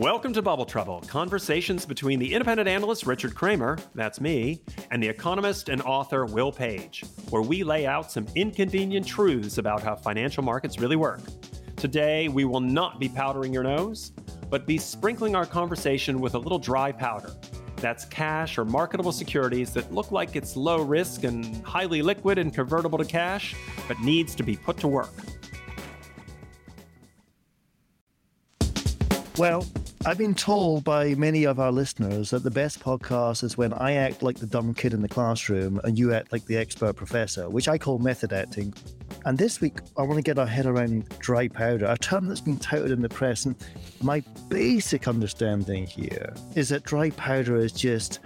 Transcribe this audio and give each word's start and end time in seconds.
Welcome 0.00 0.32
to 0.32 0.40
Bubble 0.40 0.64
Trouble, 0.64 1.02
conversations 1.02 1.84
between 1.84 2.18
the 2.18 2.32
independent 2.32 2.66
analyst 2.66 3.06
Richard 3.06 3.34
Kramer, 3.34 3.76
that's 3.94 4.18
me, 4.18 4.62
and 4.90 5.02
the 5.02 5.06
economist 5.06 5.68
and 5.68 5.82
author 5.82 6.24
Will 6.24 6.50
Page, 6.50 7.04
where 7.28 7.42
we 7.42 7.62
lay 7.62 7.86
out 7.86 8.10
some 8.10 8.26
inconvenient 8.34 9.06
truths 9.06 9.58
about 9.58 9.82
how 9.82 9.94
financial 9.94 10.42
markets 10.42 10.78
really 10.78 10.96
work. 10.96 11.20
Today, 11.76 12.28
we 12.28 12.46
will 12.46 12.60
not 12.62 12.98
be 12.98 13.10
powdering 13.10 13.52
your 13.52 13.62
nose, 13.62 14.12
but 14.48 14.66
be 14.66 14.78
sprinkling 14.78 15.36
our 15.36 15.44
conversation 15.44 16.18
with 16.18 16.34
a 16.34 16.38
little 16.38 16.58
dry 16.58 16.90
powder. 16.92 17.34
That's 17.76 18.06
cash 18.06 18.56
or 18.56 18.64
marketable 18.64 19.12
securities 19.12 19.74
that 19.74 19.92
look 19.92 20.12
like 20.12 20.34
it's 20.34 20.56
low 20.56 20.80
risk 20.80 21.24
and 21.24 21.62
highly 21.62 22.00
liquid 22.00 22.38
and 22.38 22.54
convertible 22.54 22.96
to 22.96 23.04
cash, 23.04 23.54
but 23.86 24.00
needs 24.00 24.34
to 24.36 24.42
be 24.42 24.56
put 24.56 24.78
to 24.78 24.88
work. 24.88 25.12
Well, 29.36 29.66
I've 30.06 30.16
been 30.16 30.34
told 30.34 30.82
by 30.82 31.14
many 31.16 31.44
of 31.44 31.60
our 31.60 31.70
listeners 31.70 32.30
that 32.30 32.42
the 32.42 32.50
best 32.50 32.80
podcast 32.80 33.44
is 33.44 33.58
when 33.58 33.74
I 33.74 33.92
act 33.92 34.22
like 34.22 34.38
the 34.38 34.46
dumb 34.46 34.72
kid 34.72 34.94
in 34.94 35.02
the 35.02 35.08
classroom 35.08 35.78
and 35.84 35.98
you 35.98 36.14
act 36.14 36.32
like 36.32 36.46
the 36.46 36.56
expert 36.56 36.96
professor, 36.96 37.50
which 37.50 37.68
I 37.68 37.76
call 37.76 37.98
method 37.98 38.32
acting. 38.32 38.72
And 39.26 39.36
this 39.36 39.60
week, 39.60 39.80
I 39.98 40.02
want 40.02 40.16
to 40.16 40.22
get 40.22 40.38
our 40.38 40.46
head 40.46 40.64
around 40.64 41.06
dry 41.18 41.48
powder, 41.48 41.84
a 41.84 41.98
term 41.98 42.28
that's 42.28 42.40
been 42.40 42.56
touted 42.56 42.92
in 42.92 43.02
the 43.02 43.10
press. 43.10 43.44
And 43.44 43.54
my 44.00 44.24
basic 44.48 45.06
understanding 45.06 45.86
here 45.86 46.32
is 46.54 46.70
that 46.70 46.84
dry 46.84 47.10
powder 47.10 47.56
is 47.56 47.70
just 47.70 48.20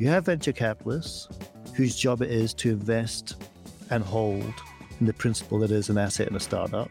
you 0.00 0.08
have 0.08 0.26
venture 0.26 0.52
capitalists 0.52 1.28
whose 1.76 1.94
job 1.94 2.22
it 2.22 2.30
is 2.32 2.52
to 2.54 2.70
invest 2.70 3.36
and 3.90 4.02
hold 4.02 4.54
in 4.98 5.06
the 5.06 5.12
principle 5.12 5.60
that 5.60 5.70
is 5.70 5.90
an 5.90 5.96
asset 5.96 6.26
in 6.26 6.34
a 6.34 6.40
startup. 6.40 6.90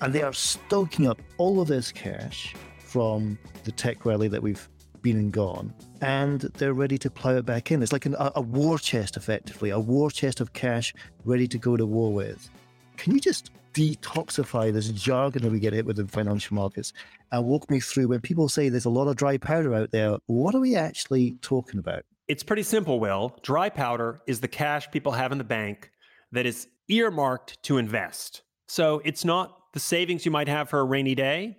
And 0.00 0.14
they 0.14 0.22
are 0.22 0.32
stoking 0.32 1.06
up 1.06 1.20
all 1.36 1.60
of 1.60 1.68
this 1.68 1.92
cash 1.92 2.54
from 2.94 3.36
the 3.64 3.72
tech 3.72 4.06
rally 4.06 4.28
that 4.28 4.40
we've 4.40 4.68
been 5.02 5.16
and 5.16 5.32
gone, 5.32 5.74
and 6.00 6.42
they're 6.58 6.74
ready 6.74 6.96
to 6.96 7.10
plow 7.10 7.34
it 7.34 7.44
back 7.44 7.72
in. 7.72 7.82
It's 7.82 7.90
like 7.92 8.06
an, 8.06 8.14
a, 8.20 8.30
a 8.36 8.40
war 8.40 8.78
chest, 8.78 9.16
effectively, 9.16 9.70
a 9.70 9.80
war 9.80 10.12
chest 10.12 10.40
of 10.40 10.52
cash 10.52 10.94
ready 11.24 11.48
to 11.48 11.58
go 11.58 11.76
to 11.76 11.84
war 11.84 12.12
with. 12.12 12.48
Can 12.96 13.12
you 13.12 13.18
just 13.18 13.50
detoxify 13.72 14.72
this 14.72 14.90
jargon 14.90 15.42
that 15.42 15.50
we 15.50 15.58
get 15.58 15.72
hit 15.72 15.84
with 15.84 15.98
in 15.98 16.06
financial 16.06 16.54
markets 16.54 16.92
and 17.32 17.44
walk 17.44 17.68
me 17.68 17.80
through 17.80 18.06
when 18.06 18.20
people 18.20 18.48
say 18.48 18.68
there's 18.68 18.84
a 18.84 18.90
lot 18.90 19.08
of 19.08 19.16
dry 19.16 19.38
powder 19.38 19.74
out 19.74 19.90
there? 19.90 20.16
What 20.26 20.54
are 20.54 20.60
we 20.60 20.76
actually 20.76 21.32
talking 21.42 21.80
about? 21.80 22.04
It's 22.28 22.44
pretty 22.44 22.62
simple, 22.62 23.00
Will. 23.00 23.36
Dry 23.42 23.70
powder 23.70 24.20
is 24.28 24.38
the 24.38 24.46
cash 24.46 24.88
people 24.92 25.10
have 25.10 25.32
in 25.32 25.38
the 25.38 25.42
bank 25.42 25.90
that 26.30 26.46
is 26.46 26.68
earmarked 26.86 27.60
to 27.64 27.76
invest. 27.78 28.42
So 28.68 29.02
it's 29.04 29.24
not 29.24 29.72
the 29.72 29.80
savings 29.80 30.24
you 30.24 30.30
might 30.30 30.46
have 30.46 30.70
for 30.70 30.78
a 30.78 30.84
rainy 30.84 31.16
day. 31.16 31.58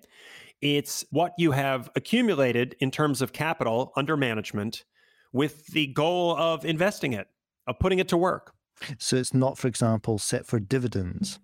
It's 0.66 1.06
what 1.12 1.34
you 1.38 1.52
have 1.52 1.92
accumulated 1.96 2.76
in 2.80 2.90
terms 2.90 3.22
of 3.22 3.32
capital 3.32 3.92
under 3.96 4.18
management 4.18 4.84
with 5.32 5.68
the 5.68 5.86
goal 5.86 6.36
of 6.36 6.66
investing 6.66 7.14
it, 7.14 7.28
of 7.68 7.78
putting 7.78 8.00
it 8.00 8.08
to 8.08 8.18
work. 8.18 8.52
So 8.98 9.16
it's 9.18 9.32
not, 9.32 9.60
for 9.60 9.68
example, 9.68 10.18
set 10.18 10.48
for 10.48 10.60
dividends? 10.60 11.38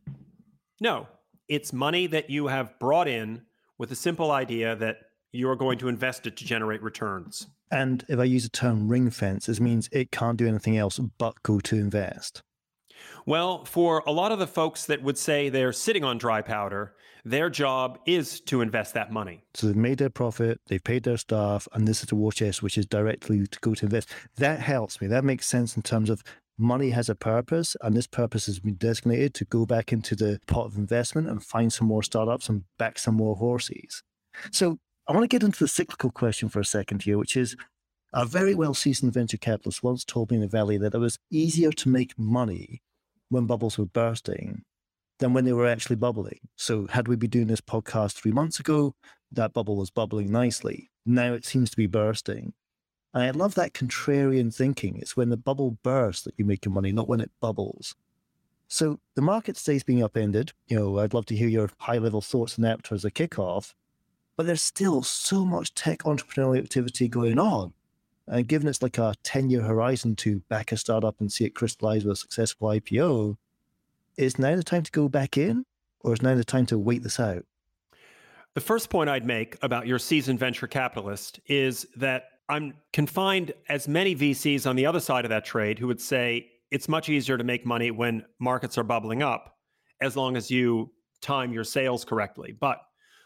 No, 0.80 1.08
it's 1.48 1.72
money 1.72 2.08
that 2.08 2.32
you 2.32 2.48
have 2.48 2.80
brought 2.80 3.08
in 3.08 3.44
with 3.78 3.92
a 3.92 3.96
simple 3.96 4.32
idea 4.32 4.76
that 4.78 4.98
you 5.32 5.48
are 5.50 5.56
going 5.56 5.78
to 5.78 5.88
invest 5.88 6.26
it 6.26 6.36
to 6.38 6.46
generate 6.46 6.82
returns. 6.82 7.46
And 7.70 8.04
if 8.10 8.18
I 8.18 8.24
use 8.24 8.44
the 8.44 8.50
term 8.50 8.88
ring 8.88 9.12
fence, 9.12 9.46
this 9.46 9.60
means 9.60 9.88
it 9.92 10.12
can't 10.12 10.36
do 10.36 10.48
anything 10.48 10.78
else 10.78 10.98
but 10.98 11.44
go 11.44 11.60
to 11.60 11.76
invest. 11.76 12.42
Well, 13.26 13.66
for 13.66 14.04
a 14.08 14.12
lot 14.12 14.32
of 14.32 14.40
the 14.40 14.48
folks 14.48 14.86
that 14.86 15.02
would 15.02 15.18
say 15.18 15.50
they're 15.50 15.74
sitting 15.74 16.04
on 16.04 16.18
dry 16.18 16.42
powder, 16.42 16.96
their 17.24 17.50
job 17.50 18.00
is 18.06 18.40
to 18.42 18.62
invest 18.62 18.94
that 18.96 19.12
money. 19.12 19.44
So 19.54 19.68
they've 19.68 19.76
made 19.76 20.00
their 20.00 20.10
profit, 20.10 20.60
they've 20.68 20.84
paid 20.84 21.04
their 21.04 21.18
staff, 21.18 21.68
and 21.74 21.88
this 21.88 22.04
is 22.04 22.12
a 22.12 22.16
war 22.16 22.32
chest 22.32 22.64
which 22.64 22.78
is 22.78 22.86
directly 22.86 23.46
to 23.46 23.60
go 23.60 23.76
to 23.76 23.86
invest. 23.86 24.10
That 24.38 24.60
helps 24.60 25.02
me. 25.02 25.08
That 25.08 25.24
makes 25.24 25.46
sense 25.46 25.76
in 25.76 25.84
terms 25.84 26.10
of 26.10 26.24
money 26.58 26.92
has 26.92 27.10
a 27.10 27.16
purpose, 27.16 27.76
and 27.82 27.96
this 27.96 28.08
purpose 28.08 28.46
has 28.46 28.60
been 28.60 28.76
designated 28.76 29.34
to 29.36 29.46
go 29.46 29.66
back 29.66 29.92
into 29.92 30.16
the 30.16 30.40
pot 30.48 30.66
of 30.66 30.78
investment 30.78 31.28
and 31.28 31.44
find 31.44 31.72
some 31.72 31.88
more 31.88 32.04
startups 32.04 32.50
and 32.50 32.64
back 32.78 33.00
some 33.00 33.16
more 33.16 33.36
horses. 33.36 34.04
So 34.52 34.78
I 35.08 35.14
want 35.14 35.24
to 35.24 35.28
get 35.28 35.44
into 35.44 35.60
the 35.60 35.68
cyclical 35.68 36.12
question 36.12 36.50
for 36.50 36.60
a 36.60 36.66
second 36.66 37.04
here, 37.04 37.18
which 37.18 37.36
is 37.36 37.56
a 38.14 38.26
very 38.26 38.54
well 38.54 38.74
seasoned 38.74 39.14
venture 39.14 39.38
capitalist 39.38 39.84
once 39.84 40.04
told 40.04 40.32
me 40.32 40.38
in 40.38 40.42
the 40.42 40.48
Valley 40.48 40.78
that 40.78 40.94
it 40.94 41.00
was 41.00 41.18
easier 41.32 41.72
to 41.72 41.90
make 41.90 42.18
money 42.18 42.82
when 43.32 43.46
bubbles 43.46 43.78
were 43.78 43.86
bursting 43.86 44.64
than 45.20 45.34
when 45.34 45.46
they 45.46 45.54
were 45.54 45.68
actually 45.68 45.96
bubbling. 45.96 46.40
So, 46.58 46.88
had 46.88 47.08
we 47.08 47.16
been 47.16 47.30
doing 47.30 47.48
this 47.48 47.62
podcast 47.62 48.14
three 48.14 48.32
months 48.32 48.60
ago, 48.60 48.96
that 49.32 49.54
bubble 49.54 49.78
was 49.78 49.90
bubbling 49.90 50.32
nicely. 50.32 50.90
Now 51.06 51.34
it 51.34 51.46
seems 51.46 51.70
to 51.70 51.78
be 51.78 51.88
bursting. 51.88 52.54
And 53.14 53.24
I 53.24 53.32
love 53.32 53.56
that 53.56 53.74
contrarian 53.74 54.54
thinking. 54.54 54.98
It's 54.98 55.16
when 55.16 55.30
the 55.30 55.38
bubble 55.38 55.78
bursts 55.84 56.24
that 56.24 56.36
you 56.38 56.46
make 56.46 56.66
your 56.66 56.74
money, 56.74 56.92
not 56.92 57.08
when 57.08 57.22
it 57.22 57.32
bubbles. 57.40 57.96
So 58.68 59.00
the 59.16 59.22
market 59.22 59.58
stays 59.58 59.84
being 59.84 60.04
upended. 60.04 60.54
You 60.68 60.80
know, 60.80 61.00
I'd 61.00 61.14
love 61.14 61.26
to 61.28 61.36
hear 61.36 61.48
your 61.48 61.70
high 61.78 61.98
level 61.98 62.22
thoughts 62.22 62.58
on 62.58 62.64
that 62.64 62.92
as 62.92 63.06
a 63.06 63.12
kickoff. 63.12 63.74
But 64.38 64.46
there's 64.46 64.62
still 64.62 65.04
so 65.04 65.46
much 65.46 65.74
tech 65.74 66.00
entrepreneurial 66.00 66.64
activity 66.64 67.08
going 67.08 67.38
on. 67.38 67.74
And 68.32 68.48
given 68.48 68.70
it's 68.70 68.82
like 68.82 68.98
a 68.98 69.14
10 69.24 69.50
year 69.50 69.62
horizon 69.62 70.16
to 70.18 70.40
back 70.48 70.72
a 70.72 70.78
startup 70.78 71.20
and 71.20 71.32
see 71.32 71.44
it 71.44 71.54
crystallize 71.54 72.06
with 72.06 72.14
a 72.14 72.16
successful 72.16 72.70
IPO, 72.70 73.36
is 74.18 74.40
now 74.40 74.56
the 74.56 74.64
time 74.64 74.84
to 74.84 74.92
go 74.92 75.10
back 75.10 75.38
in 75.38 75.66
or 76.00 76.14
is 76.14 76.22
now 76.22 76.34
the 76.34 76.46
time 76.46 76.66
to 76.68 76.80
wait 76.80 77.04
this 77.04 77.20
out? 77.20 77.46
The 78.54 78.62
first 78.62 78.90
point 78.90 79.10
I'd 79.10 79.26
make 79.26 79.58
about 79.62 79.86
your 79.86 80.00
seasoned 80.00 80.40
venture 80.40 80.68
capitalist 80.68 81.42
is 81.48 81.86
that 81.98 82.30
I'm 82.48 82.74
confined 82.94 83.54
as 83.68 83.88
many 83.88 84.16
VCs 84.16 84.66
on 84.66 84.78
the 84.78 84.86
other 84.86 85.00
side 85.02 85.26
of 85.26 85.30
that 85.30 85.46
trade 85.46 85.78
who 85.78 85.88
would 85.88 86.02
say 86.02 86.50
it's 86.70 86.88
much 86.88 87.10
easier 87.10 87.38
to 87.38 87.44
make 87.44 87.66
money 87.66 87.92
when 87.92 88.24
markets 88.40 88.78
are 88.78 88.84
bubbling 88.84 89.22
up 89.22 89.58
as 90.02 90.16
long 90.16 90.38
as 90.38 90.50
you 90.50 90.90
time 91.22 91.52
your 91.52 91.66
sales 91.66 92.06
correctly. 92.06 92.56
But 92.58 92.80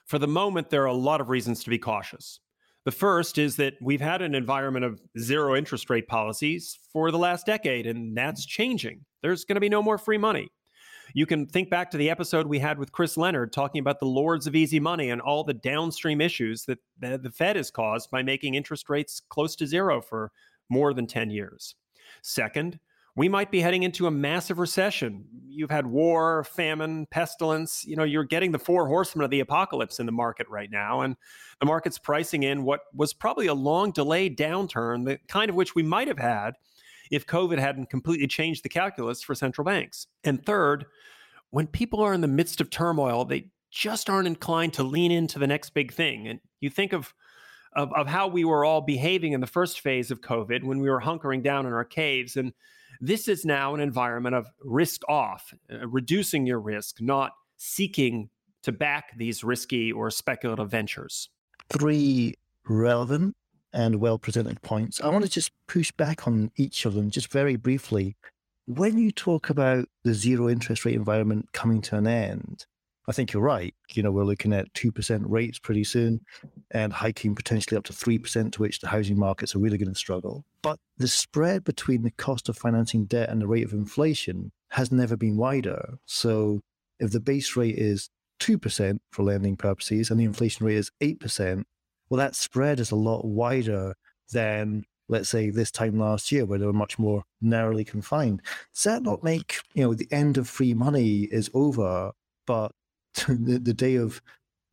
for 0.06 0.18
the 0.18 0.28
moment, 0.28 0.70
there 0.72 0.84
are 0.84 0.88
a 0.88 0.94
lot 0.94 1.22
of 1.22 1.30
reasons 1.30 1.64
to 1.64 1.70
be 1.70 1.78
cautious. 1.78 2.40
The 2.86 2.92
first 2.92 3.40
is 3.40 3.56
that 3.56 3.74
we've 3.82 4.00
had 4.00 4.22
an 4.22 4.36
environment 4.36 4.86
of 4.86 5.02
zero 5.18 5.56
interest 5.56 5.90
rate 5.90 6.08
policies 6.08 6.78
for 6.94 7.10
the 7.10 7.18
last 7.18 7.46
decade, 7.48 7.88
and 7.88 8.16
that's 8.16 8.46
changing. 8.46 9.04
There's 9.24 9.44
going 9.44 9.56
to 9.56 9.62
be 9.62 9.70
no 9.70 9.82
more 9.82 9.98
free 9.98 10.20
money. 10.20 10.50
You 11.14 11.26
can 11.26 11.48
think 11.48 11.70
back 11.70 11.90
to 11.92 11.98
the 11.98 12.10
episode 12.10 12.46
we 12.46 12.60
had 12.60 12.78
with 12.78 12.92
Chris 12.92 13.18
Leonard 13.18 13.54
talking 13.54 13.80
about 13.80 14.00
the 14.00 14.06
lords 14.06 14.48
of 14.48 14.56
easy 14.56 14.80
money 14.80 15.10
and 15.10 15.20
all 15.20 15.44
the 15.44 15.54
downstream 15.54 16.22
issues 16.22 16.66
that 16.66 16.80
the 17.00 17.32
Fed 17.32 17.56
has 17.56 17.72
caused 17.72 18.12
by 18.12 18.22
making 18.22 18.54
interest 18.54 18.90
rates 18.90 19.22
close 19.30 19.56
to 19.56 19.66
zero 19.66 20.02
for 20.02 20.32
more 20.70 20.94
than 20.94 21.08
10 21.08 21.32
years. 21.32 21.76
Second, 22.22 22.80
we 23.16 23.30
might 23.30 23.50
be 23.50 23.62
heading 23.62 23.84
into 23.84 24.08
a 24.08 24.12
massive 24.12 24.60
recession. 24.60 25.26
You've 25.48 25.72
had 25.72 25.88
war, 25.88 26.44
famine, 26.44 27.08
pestilence. 27.12 27.86
You 27.86 27.96
know, 27.96 28.04
you're 28.04 28.26
getting 28.26 28.52
the 28.52 28.60
four 28.60 28.88
horsemen 28.88 29.24
of 29.24 29.32
the 29.32 29.40
apocalypse 29.40 30.00
in 30.00 30.06
the 30.06 30.12
market 30.12 30.48
right 30.50 30.70
now. 30.70 31.02
And 31.02 31.16
the 31.60 31.66
market's 31.66 31.98
pricing 31.98 32.44
in 32.44 32.64
what 32.64 32.82
was 32.94 33.14
probably 33.14 33.48
a 33.48 33.54
long 33.54 33.92
delayed 33.92 34.38
downturn, 34.38 35.06
the 35.06 35.18
kind 35.30 35.50
of 35.50 35.56
which 35.56 35.76
we 35.76 35.84
might 35.84 36.10
have 36.10 36.20
had 36.20 36.56
if 37.10 37.26
COVID 37.26 37.58
hadn't 37.58 37.90
completely 37.90 38.28
changed 38.28 38.64
the 38.64 38.70
calculus 38.70 39.22
for 39.22 39.34
central 39.34 39.64
banks. 39.64 40.08
And 40.26 40.46
third, 40.46 40.86
when 41.52 41.68
people 41.68 42.02
are 42.02 42.14
in 42.14 42.22
the 42.22 42.28
midst 42.28 42.60
of 42.60 42.70
turmoil, 42.70 43.24
they 43.24 43.50
just 43.72 44.10
aren't 44.10 44.28
inclined 44.28 44.74
to 44.74 44.84
lean 44.84 45.12
into 45.12 45.40
the 45.40 45.48
next 45.48 45.74
big 45.74 45.94
thing. 45.94 46.28
And 46.28 46.40
you 46.60 46.70
think 46.70 46.92
of, 46.92 47.14
of, 47.74 47.94
of 47.94 48.08
how 48.08 48.28
we 48.28 48.44
were 48.44 48.66
all 48.66 48.82
behaving 48.82 49.34
in 49.34 49.40
the 49.40 49.48
first 49.48 49.80
phase 49.80 50.12
of 50.12 50.22
COVID 50.22 50.64
when 50.64 50.80
we 50.80 50.90
were 50.90 51.02
hunkering 51.02 51.44
down 51.44 51.66
in 51.66 51.72
our 51.72 51.86
caves. 51.86 52.36
And 52.36 52.52
this 53.06 53.28
is 53.28 53.46
now 53.46 53.76
an 53.76 53.82
environment 53.82 54.36
of 54.36 54.48
risk 54.62 55.02
off, 55.08 55.54
uh, 55.72 55.88
reducing 55.88 56.46
your 56.46 56.60
risk, 56.60 57.02
not 57.02 57.34
seeking 57.58 58.30
to 58.64 58.72
back 58.72 59.16
these 59.18 59.44
risky 59.44 59.92
or 59.92 60.10
speculative 60.10 60.72
ventures. 60.72 61.30
Three 61.70 62.36
relevant 62.68 63.36
and 63.74 64.00
well 64.00 64.18
presented 64.18 64.62
points. 64.62 65.00
I 65.02 65.10
want 65.10 65.24
to 65.24 65.30
just 65.30 65.52
push 65.68 65.92
back 65.92 66.28
on 66.28 66.52
each 66.56 66.86
of 66.86 66.94
them 66.94 67.12
just 67.12 67.32
very 67.32 67.56
briefly. 67.56 68.16
When 68.66 68.98
you 68.98 69.12
talk 69.12 69.50
about 69.52 69.88
the 70.04 70.14
zero 70.14 70.50
interest 70.50 70.86
rate 70.86 70.96
environment 70.96 71.50
coming 71.54 71.82
to 71.82 71.98
an 71.98 72.08
end, 72.08 72.66
I 73.08 73.12
think 73.12 73.34
you're 73.34 73.44
right. 73.44 73.74
You 73.94 74.04
know, 74.04 74.12
we're 74.12 74.24
looking 74.24 74.54
at 74.54 74.72
2% 74.74 75.24
rates 75.28 75.60
pretty 75.60 75.84
soon 75.84 76.22
and 76.72 76.92
hiking 76.92 77.36
potentially 77.36 77.78
up 77.78 77.84
to 77.86 77.94
3%, 77.94 78.52
to 78.52 78.62
which 78.62 78.80
the 78.80 78.88
housing 78.88 79.20
markets 79.20 79.56
are 79.56 79.60
really 79.60 79.78
going 79.78 79.94
to 79.94 80.00
struggle. 80.00 80.44
But 80.62 80.80
the 80.98 81.08
spread 81.08 81.64
between 81.64 82.04
the 82.04 82.12
cost 82.12 82.50
of 82.50 82.58
financing 82.58 83.06
debt 83.06 83.30
and 83.30 83.42
the 83.42 83.48
rate 83.48 83.66
of 83.66 83.74
inflation 83.74 84.52
has 84.70 84.92
never 84.92 85.16
been 85.16 85.38
wider. 85.38 85.98
So 86.06 86.62
if 87.00 87.12
the 87.12 87.20
base 87.20 87.56
rate 87.56 87.78
is 87.78 88.10
2% 88.40 89.00
for 89.12 89.24
lending 89.24 89.56
purposes 89.56 90.10
and 90.10 90.20
the 90.20 90.26
inflation 90.26 90.66
rate 90.66 90.78
is 90.78 90.92
8%, 91.02 91.64
well, 92.10 92.18
that 92.18 92.36
spread 92.36 92.80
is 92.80 92.92
a 92.92 92.96
lot 92.96 93.26
wider 93.26 93.96
than, 94.32 94.84
let's 95.10 95.30
say, 95.30 95.50
this 95.50 95.72
time 95.72 96.00
last 96.00 96.32
year, 96.32 96.46
where 96.46 96.60
they 96.60 96.66
were 96.66 96.74
much 96.74 96.98
more 96.98 97.24
narrowly 97.42 97.84
confined. 97.84 98.42
Does 98.74 98.84
that 98.84 99.04
not 99.04 99.24
make, 99.24 99.60
you 99.74 99.84
know, 99.84 99.94
the 99.94 100.08
end 100.12 100.38
of 100.38 100.50
free 100.50 100.74
money 100.74 101.22
is 101.32 101.50
over, 101.54 102.12
but 102.48 102.72
the, 103.28 103.60
the 103.60 103.74
day 103.74 103.96
of, 103.96 104.22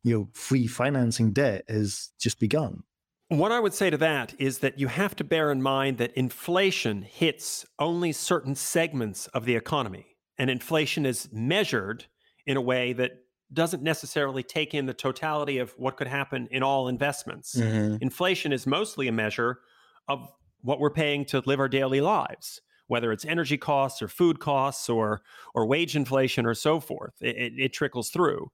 you 0.03 0.17
know, 0.17 0.29
free 0.33 0.67
financing 0.67 1.31
debt 1.31 1.63
has 1.67 2.11
just 2.19 2.39
begun? 2.39 2.83
What 3.29 3.51
I 3.51 3.59
would 3.59 3.73
say 3.73 3.89
to 3.89 3.97
that 3.97 4.35
is 4.37 4.59
that 4.59 4.77
you 4.77 4.87
have 4.87 5.15
to 5.15 5.23
bear 5.23 5.51
in 5.51 5.61
mind 5.61 5.97
that 5.97 6.13
inflation 6.13 7.01
hits 7.01 7.65
only 7.79 8.11
certain 8.11 8.53
segments 8.53 9.27
of 9.27 9.45
the 9.45 9.55
economy, 9.55 10.17
and 10.37 10.49
inflation 10.49 11.05
is 11.05 11.29
measured 11.31 12.05
in 12.45 12.57
a 12.57 12.61
way 12.61 12.93
that 12.93 13.23
doesn't 13.51 13.83
necessarily 13.83 14.43
take 14.43 14.73
in 14.73 14.85
the 14.85 14.93
totality 14.93 15.57
of 15.57 15.71
what 15.77 15.97
could 15.97 16.07
happen 16.07 16.47
in 16.51 16.63
all 16.63 16.87
investments. 16.87 17.55
Mm-hmm. 17.55 17.97
Inflation 18.01 18.51
is 18.51 18.67
mostly 18.67 19.07
a 19.07 19.11
measure 19.11 19.59
of 20.07 20.27
what 20.61 20.79
we're 20.79 20.89
paying 20.89 21.25
to 21.25 21.41
live 21.45 21.59
our 21.59 21.69
daily 21.69 22.01
lives, 22.01 22.61
whether 22.87 23.11
it's 23.11 23.25
energy 23.25 23.57
costs 23.57 24.01
or 24.01 24.07
food 24.07 24.39
costs 24.39 24.89
or 24.89 25.21
or 25.53 25.65
wage 25.65 25.95
inflation 25.95 26.45
or 26.45 26.53
so 26.53 26.79
forth. 26.79 27.13
It, 27.21 27.35
it, 27.35 27.53
it 27.57 27.73
trickles 27.73 28.09
through, 28.09 28.51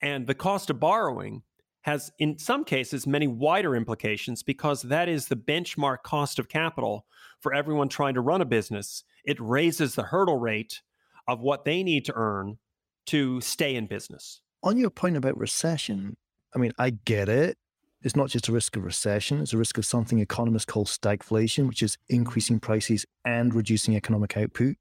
and 0.00 0.26
the 0.26 0.34
cost 0.34 0.70
of 0.70 0.80
borrowing 0.80 1.42
has, 1.82 2.10
in 2.18 2.38
some 2.38 2.64
cases, 2.64 3.06
many 3.06 3.26
wider 3.26 3.74
implications 3.74 4.42
because 4.42 4.82
that 4.82 5.08
is 5.08 5.26
the 5.26 5.36
benchmark 5.36 6.02
cost 6.02 6.38
of 6.38 6.48
capital 6.48 7.06
for 7.40 7.54
everyone 7.54 7.88
trying 7.88 8.14
to 8.14 8.20
run 8.20 8.42
a 8.42 8.44
business. 8.44 9.04
It 9.24 9.40
raises 9.40 9.94
the 9.94 10.02
hurdle 10.02 10.38
rate 10.38 10.82
of 11.26 11.40
what 11.40 11.64
they 11.64 11.82
need 11.82 12.04
to 12.06 12.12
earn 12.14 12.58
to 13.06 13.40
stay 13.40 13.74
in 13.74 13.86
business. 13.86 14.40
On 14.62 14.76
your 14.76 14.90
point 14.90 15.16
about 15.16 15.38
recession, 15.38 16.16
I 16.54 16.58
mean, 16.58 16.72
I 16.78 16.90
get 16.90 17.28
it. 17.28 17.56
It's 18.02 18.16
not 18.16 18.28
just 18.30 18.48
a 18.48 18.52
risk 18.52 18.76
of 18.76 18.84
recession, 18.84 19.40
it's 19.40 19.52
a 19.52 19.58
risk 19.58 19.76
of 19.76 19.84
something 19.84 20.20
economists 20.20 20.64
call 20.64 20.84
stagflation, 20.84 21.66
which 21.66 21.82
is 21.82 21.98
increasing 22.08 22.60
prices 22.60 23.04
and 23.24 23.54
reducing 23.54 23.96
economic 23.96 24.36
output. 24.36 24.76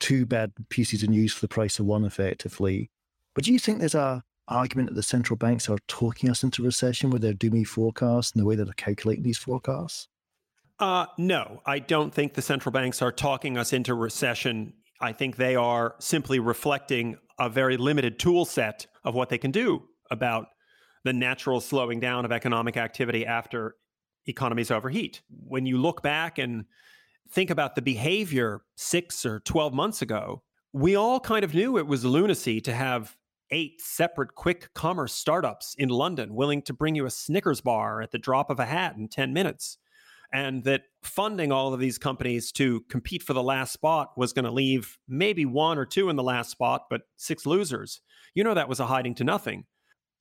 Two 0.00 0.24
bad 0.24 0.52
pieces 0.70 1.02
of 1.02 1.10
news 1.10 1.32
for 1.32 1.40
the 1.40 1.48
price 1.48 1.78
of 1.78 1.86
one, 1.86 2.04
effectively. 2.04 2.90
But 3.34 3.44
do 3.44 3.52
you 3.52 3.58
think 3.58 3.80
there's 3.80 3.94
a 3.94 4.24
argument 4.48 4.90
that 4.90 4.94
the 4.94 5.02
central 5.02 5.36
banks 5.36 5.68
are 5.68 5.78
talking 5.88 6.30
us 6.30 6.42
into 6.42 6.62
recession 6.62 7.10
with 7.10 7.22
their 7.22 7.32
doomy 7.32 7.66
forecasts 7.66 8.32
and 8.32 8.40
the 8.40 8.46
way 8.46 8.54
that 8.54 8.64
they're 8.64 8.74
calculating 8.74 9.24
these 9.24 9.38
forecasts? 9.38 10.08
Uh, 10.78 11.06
no, 11.18 11.62
I 11.64 11.78
don't 11.78 12.12
think 12.12 12.34
the 12.34 12.42
central 12.42 12.72
banks 12.72 13.00
are 13.00 13.12
talking 13.12 13.56
us 13.56 13.72
into 13.72 13.94
recession. 13.94 14.74
I 15.00 15.12
think 15.12 15.36
they 15.36 15.56
are 15.56 15.94
simply 15.98 16.38
reflecting 16.40 17.16
a 17.38 17.48
very 17.48 17.76
limited 17.76 18.18
tool 18.18 18.44
set 18.44 18.86
of 19.04 19.14
what 19.14 19.28
they 19.28 19.38
can 19.38 19.50
do 19.50 19.84
about 20.10 20.48
the 21.04 21.12
natural 21.12 21.60
slowing 21.60 22.00
down 22.00 22.24
of 22.24 22.32
economic 22.32 22.76
activity 22.76 23.24
after 23.26 23.76
economies 24.26 24.70
overheat. 24.70 25.22
When 25.28 25.66
you 25.66 25.78
look 25.78 26.02
back 26.02 26.38
and 26.38 26.64
think 27.30 27.50
about 27.50 27.74
the 27.74 27.82
behavior 27.82 28.62
six 28.76 29.24
or 29.26 29.40
12 29.40 29.72
months 29.72 30.02
ago, 30.02 30.42
we 30.72 30.96
all 30.96 31.20
kind 31.20 31.44
of 31.44 31.54
knew 31.54 31.78
it 31.78 31.86
was 31.86 32.04
lunacy 32.04 32.60
to 32.62 32.72
have 32.72 33.16
eight 33.50 33.80
separate 33.80 34.34
quick 34.34 34.72
commerce 34.74 35.12
startups 35.12 35.74
in 35.78 35.88
London 35.88 36.34
willing 36.34 36.62
to 36.62 36.72
bring 36.72 36.94
you 36.94 37.06
a 37.06 37.10
Snickers 37.10 37.60
bar 37.60 38.00
at 38.00 38.10
the 38.10 38.18
drop 38.18 38.50
of 38.50 38.58
a 38.58 38.64
hat 38.64 38.96
in 38.96 39.06
10 39.08 39.32
minutes 39.32 39.78
and 40.34 40.64
that 40.64 40.82
funding 41.02 41.52
all 41.52 41.72
of 41.72 41.78
these 41.78 41.96
companies 41.96 42.50
to 42.50 42.80
compete 42.90 43.22
for 43.22 43.34
the 43.34 43.42
last 43.42 43.72
spot 43.72 44.10
was 44.16 44.32
going 44.32 44.44
to 44.44 44.50
leave 44.50 44.98
maybe 45.06 45.46
one 45.46 45.78
or 45.78 45.86
two 45.86 46.08
in 46.08 46.16
the 46.16 46.24
last 46.24 46.50
spot, 46.50 46.86
but 46.90 47.02
six 47.16 47.46
losers. 47.46 48.00
You 48.34 48.42
know, 48.42 48.54
that 48.54 48.68
was 48.68 48.80
a 48.80 48.86
hiding 48.86 49.14
to 49.16 49.24
nothing. 49.24 49.64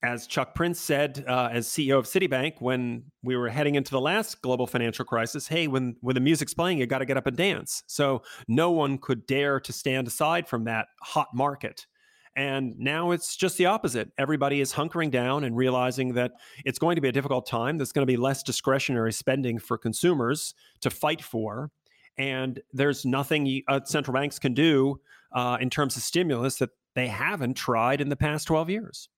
As 0.03 0.27
Chuck 0.27 0.53
Prince 0.53 0.81
said, 0.81 1.23
uh, 1.29 1.47
as 1.49 1.65
CEO 1.65 1.97
of 1.97 2.05
Citibank, 2.05 2.55
when 2.59 3.05
we 3.23 3.37
were 3.37 3.47
heading 3.47 3.75
into 3.75 3.91
the 3.91 4.01
last 4.01 4.41
global 4.41 4.67
financial 4.67 5.05
crisis, 5.05 5.47
hey, 5.47 5.67
when, 5.67 5.95
when 6.01 6.13
the 6.13 6.19
music's 6.19 6.53
playing, 6.53 6.77
you 6.77 6.85
got 6.85 6.99
to 6.99 7.05
get 7.05 7.15
up 7.15 7.25
and 7.25 7.37
dance. 7.37 7.83
So 7.87 8.21
no 8.49 8.69
one 8.69 8.97
could 8.97 9.25
dare 9.25 9.61
to 9.61 9.71
stand 9.71 10.07
aside 10.07 10.45
from 10.45 10.65
that 10.65 10.87
hot 11.01 11.29
market. 11.33 11.87
And 12.35 12.77
now 12.77 13.11
it's 13.11 13.37
just 13.37 13.57
the 13.57 13.67
opposite. 13.67 14.11
Everybody 14.17 14.59
is 14.59 14.73
hunkering 14.73 15.09
down 15.09 15.45
and 15.45 15.55
realizing 15.55 16.15
that 16.15 16.33
it's 16.65 16.79
going 16.79 16.95
to 16.95 17.01
be 17.01 17.07
a 17.07 17.13
difficult 17.13 17.47
time. 17.47 17.77
There's 17.77 17.93
going 17.93 18.05
to 18.05 18.11
be 18.11 18.17
less 18.17 18.43
discretionary 18.43 19.13
spending 19.13 19.57
for 19.57 19.77
consumers 19.77 20.53
to 20.81 20.89
fight 20.89 21.21
for. 21.21 21.71
And 22.17 22.61
there's 22.73 23.05
nothing 23.05 23.61
uh, 23.69 23.81
central 23.85 24.13
banks 24.13 24.37
can 24.37 24.53
do 24.53 24.99
uh, 25.31 25.59
in 25.61 25.69
terms 25.69 25.95
of 25.95 26.03
stimulus 26.03 26.57
that 26.57 26.71
they 26.93 27.07
haven't 27.07 27.53
tried 27.53 28.01
in 28.01 28.09
the 28.09 28.17
past 28.17 28.47
12 28.47 28.69
years. 28.69 29.09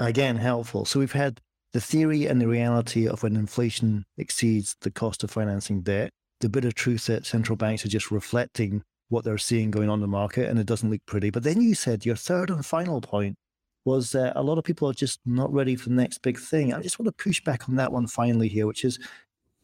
Again, 0.00 0.36
helpful. 0.36 0.84
So 0.84 0.98
we've 0.98 1.12
had 1.12 1.40
the 1.72 1.80
theory 1.80 2.26
and 2.26 2.40
the 2.40 2.48
reality 2.48 3.08
of 3.08 3.22
when 3.22 3.36
inflation 3.36 4.04
exceeds 4.16 4.76
the 4.80 4.90
cost 4.90 5.24
of 5.24 5.30
financing 5.30 5.82
debt, 5.82 6.10
the 6.40 6.48
bit 6.48 6.64
of 6.64 6.74
truth 6.74 7.06
that 7.06 7.26
central 7.26 7.56
banks 7.56 7.84
are 7.84 7.88
just 7.88 8.10
reflecting 8.10 8.82
what 9.08 9.24
they're 9.24 9.38
seeing 9.38 9.70
going 9.70 9.88
on 9.88 9.98
in 9.98 10.00
the 10.00 10.06
market, 10.06 10.48
and 10.48 10.58
it 10.58 10.66
doesn't 10.66 10.90
look 10.90 11.04
pretty. 11.06 11.30
But 11.30 11.42
then 11.42 11.60
you 11.60 11.74
said 11.74 12.06
your 12.06 12.16
third 12.16 12.50
and 12.50 12.64
final 12.64 13.00
point 13.00 13.36
was 13.84 14.12
that 14.12 14.32
a 14.34 14.42
lot 14.42 14.58
of 14.58 14.64
people 14.64 14.88
are 14.88 14.94
just 14.94 15.20
not 15.26 15.52
ready 15.52 15.76
for 15.76 15.90
the 15.90 15.94
next 15.94 16.22
big 16.22 16.38
thing. 16.38 16.72
I 16.72 16.80
just 16.80 16.98
want 16.98 17.06
to 17.06 17.24
push 17.24 17.42
back 17.42 17.68
on 17.68 17.76
that 17.76 17.92
one 17.92 18.06
finally 18.06 18.48
here, 18.48 18.66
which 18.66 18.84
is 18.84 18.98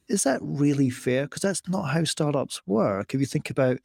is 0.08 0.24
that 0.24 0.40
really 0.42 0.90
fair? 0.90 1.22
Because 1.24 1.42
that's 1.42 1.62
not 1.68 1.84
how 1.84 2.02
startups 2.04 2.60
work. 2.66 3.14
If 3.14 3.20
you 3.20 3.26
think 3.26 3.48
about 3.48 3.78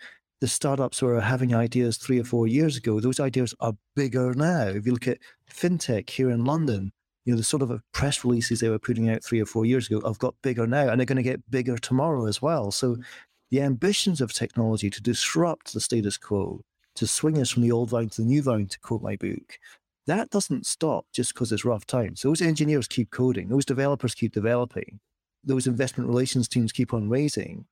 the 0.45 0.49
startups 0.49 0.99
who 0.99 1.07
were 1.07 1.19
having 1.21 1.55
ideas 1.55 1.97
three 1.97 2.19
or 2.19 2.23
four 2.23 2.45
years 2.45 2.77
ago, 2.77 2.99
those 2.99 3.19
ideas 3.19 3.55
are 3.61 3.73
bigger 3.95 4.31
now. 4.35 4.67
If 4.67 4.85
you 4.85 4.91
look 4.91 5.07
at 5.07 5.17
fintech 5.51 6.07
here 6.07 6.29
in 6.29 6.45
London, 6.45 6.91
you 7.25 7.33
know, 7.33 7.37
the 7.37 7.43
sort 7.43 7.63
of 7.63 7.71
uh, 7.71 7.79
press 7.93 8.23
releases 8.23 8.59
they 8.59 8.69
were 8.69 8.77
putting 8.77 9.09
out 9.09 9.23
three 9.23 9.41
or 9.41 9.47
four 9.47 9.65
years 9.65 9.87
ago 9.87 10.07
have 10.07 10.19
got 10.19 10.35
bigger 10.43 10.67
now, 10.67 10.89
and 10.89 10.99
they're 10.99 11.05
going 11.07 11.15
to 11.15 11.23
get 11.23 11.49
bigger 11.49 11.79
tomorrow 11.79 12.27
as 12.27 12.43
well. 12.43 12.69
So 12.69 12.95
mm. 12.95 13.03
the 13.49 13.61
ambitions 13.61 14.21
of 14.21 14.33
technology 14.33 14.91
to 14.91 15.01
disrupt 15.01 15.73
the 15.73 15.79
status 15.79 16.15
quo, 16.15 16.61
to 16.93 17.07
swing 17.07 17.39
us 17.39 17.49
from 17.49 17.63
the 17.63 17.71
old 17.71 17.89
vine 17.89 18.09
to 18.09 18.21
the 18.21 18.27
new 18.27 18.43
vine, 18.43 18.67
to 18.67 18.79
quote 18.81 19.01
my 19.01 19.15
book, 19.15 19.57
that 20.05 20.29
doesn't 20.29 20.67
stop 20.67 21.07
just 21.11 21.33
because 21.33 21.51
it's 21.51 21.65
rough 21.65 21.87
times. 21.87 22.21
Those 22.21 22.43
engineers 22.43 22.87
keep 22.87 23.09
coding, 23.09 23.49
those 23.49 23.65
developers 23.65 24.13
keep 24.13 24.31
developing, 24.31 24.99
those 25.43 25.65
investment 25.65 26.07
relations 26.07 26.47
teams 26.47 26.71
keep 26.71 26.93
on 26.93 27.09
raising. 27.09 27.65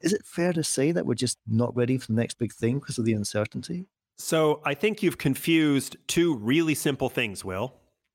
Is 0.00 0.12
it 0.12 0.24
fair 0.24 0.52
to 0.52 0.64
say 0.64 0.92
that 0.92 1.06
we're 1.06 1.14
just 1.14 1.38
not 1.46 1.74
ready 1.76 1.98
for 1.98 2.06
the 2.08 2.14
next 2.14 2.38
big 2.38 2.52
thing 2.52 2.78
because 2.78 2.98
of 2.98 3.04
the 3.04 3.12
uncertainty? 3.12 3.86
So 4.18 4.60
I 4.64 4.74
think 4.74 5.02
you've 5.02 5.18
confused 5.18 5.96
two 6.06 6.36
really 6.36 6.74
simple 6.74 7.08
things, 7.08 7.44
Will, 7.44 7.74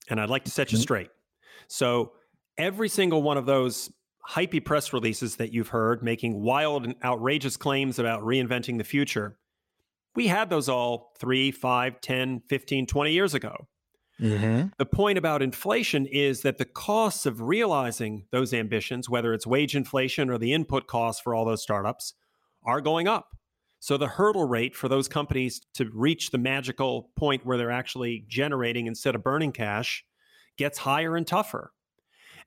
and 0.10 0.20
I'd 0.20 0.30
like 0.30 0.46
to 0.46 0.52
set 0.52 0.72
you 0.72 0.78
mm-hmm. 0.78 0.84
straight. 0.84 1.10
So 1.68 2.14
every 2.58 2.90
single 2.90 3.24
one 3.24 3.38
of 3.38 3.46
those 3.46 3.92
hypey 4.30 4.64
press 4.64 4.94
releases 4.94 5.36
that 5.38 5.52
you've 5.52 5.70
heard 5.70 6.04
making 6.04 6.42
wild 6.42 6.86
and 6.86 6.96
outrageous 7.04 7.58
claims 7.58 8.00
about 8.00 8.22
reinventing 8.22 8.78
the 8.78 8.84
future, 8.84 9.38
we 10.16 10.28
had 10.28 10.50
those 10.50 10.70
all 10.70 11.14
three, 11.20 11.52
five, 11.52 12.02
10, 12.02 12.42
15, 12.48 12.88
20 12.88 13.12
years 13.12 13.34
ago. 13.34 13.68
Mm-hmm. 14.22 14.68
The 14.78 14.86
point 14.86 15.18
about 15.18 15.42
inflation 15.42 16.06
is 16.06 16.42
that 16.42 16.58
the 16.58 16.66
costs 16.66 17.26
of 17.26 17.42
realizing 17.42 18.26
those 18.32 18.54
ambitions, 18.54 19.10
whether 19.10 19.34
it's 19.34 19.46
wage 19.46 19.76
inflation 19.76 20.30
or 20.30 20.38
the 20.38 20.54
input 20.54 20.88
costs 20.88 21.22
for 21.22 21.36
all 21.36 21.46
those 21.46 21.62
startups, 21.62 22.14
are 22.64 22.82
going 22.82 23.08
up. 23.08 23.36
So 23.80 23.98
the 23.98 24.08
hurdle 24.08 24.46
rate 24.46 24.76
for 24.76 24.88
those 24.88 25.08
companies 25.08 25.62
to 25.76 25.90
reach 25.94 26.32
the 26.32 26.38
magical 26.38 27.12
point 27.16 27.46
where 27.46 27.58
they're 27.58 27.72
actually 27.72 28.26
generating 28.28 28.88
instead 28.88 29.16
of 29.16 29.24
burning 29.24 29.52
cash 29.52 30.04
gets 30.58 30.80
higher 30.80 31.16
and 31.16 31.28
tougher. 31.28 31.72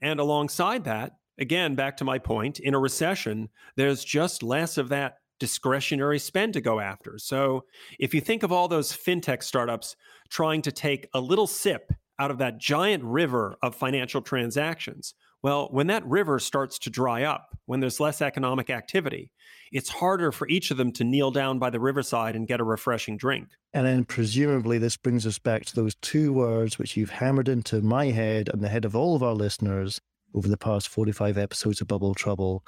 And 0.01 0.19
alongside 0.19 0.85
that, 0.85 1.13
again, 1.39 1.75
back 1.75 1.97
to 1.99 2.05
my 2.05 2.19
point, 2.19 2.59
in 2.59 2.75
a 2.75 2.79
recession, 2.79 3.51
there's 3.77 4.05
just 4.05 4.43
less 4.43 4.79
of 4.79 4.89
that 4.89 5.19
discretionary 5.39 6.19
spend 6.19 6.53
to 6.55 6.61
go 6.61 6.81
after. 6.81 7.19
So 7.19 7.65
if 7.99 8.15
you 8.15 8.21
think 8.21 8.43
of 8.43 8.53
all 8.53 8.69
those 8.69 8.93
fintech 8.93 9.43
startups 9.43 9.97
trying 10.31 10.63
to 10.63 10.73
take 10.73 11.09
a 11.15 11.21
little 11.21 11.47
sip 11.47 11.93
out 12.19 12.31
of 12.31 12.39
that 12.39 12.59
giant 12.59 13.05
river 13.05 13.57
of 13.63 13.75
financial 13.75 14.21
transactions, 14.21 15.15
well, 15.43 15.69
when 15.71 15.87
that 15.87 16.05
river 16.05 16.39
starts 16.39 16.79
to 16.81 16.91
dry 16.91 17.23
up, 17.23 17.57
when 17.67 17.81
there's 17.81 18.01
less 18.01 18.21
economic 18.21 18.71
activity, 18.71 19.31
it's 19.71 19.89
harder 19.89 20.33
for 20.33 20.49
each 20.49 20.71
of 20.71 20.77
them 20.77 20.91
to 20.93 21.05
kneel 21.05 21.31
down 21.31 21.59
by 21.59 21.71
the 21.71 21.79
riverside 21.79 22.35
and 22.35 22.49
get 22.49 22.61
a 22.61 22.65
refreshing 22.65 23.17
drink. 23.17 23.49
And 23.73 23.87
then 23.87 24.05
presumably 24.05 24.79
this 24.79 24.97
brings 24.97 25.27
us 25.27 25.39
back 25.39 25.65
to 25.67 25.77
those 25.77 25.95
two 25.97 26.33
words 26.33 26.79
which 26.79 26.97
you've 26.97 27.11
hammered 27.11 27.49
into 27.49 27.83
my 27.83 28.07
head 28.07 28.49
and 28.53 28.63
the 28.63 28.69
head 28.69 28.85
of 28.85 28.97
all 28.97 29.15
of 29.15 29.23
our 29.23 29.35
listeners 29.35 30.01
over 30.35 30.49
the 30.49 30.57
past 30.57 30.89
45 30.89 31.39
episodes 31.39 31.81
of 31.81 31.89
Bubble 31.89 32.15
Trouble, 32.15 32.65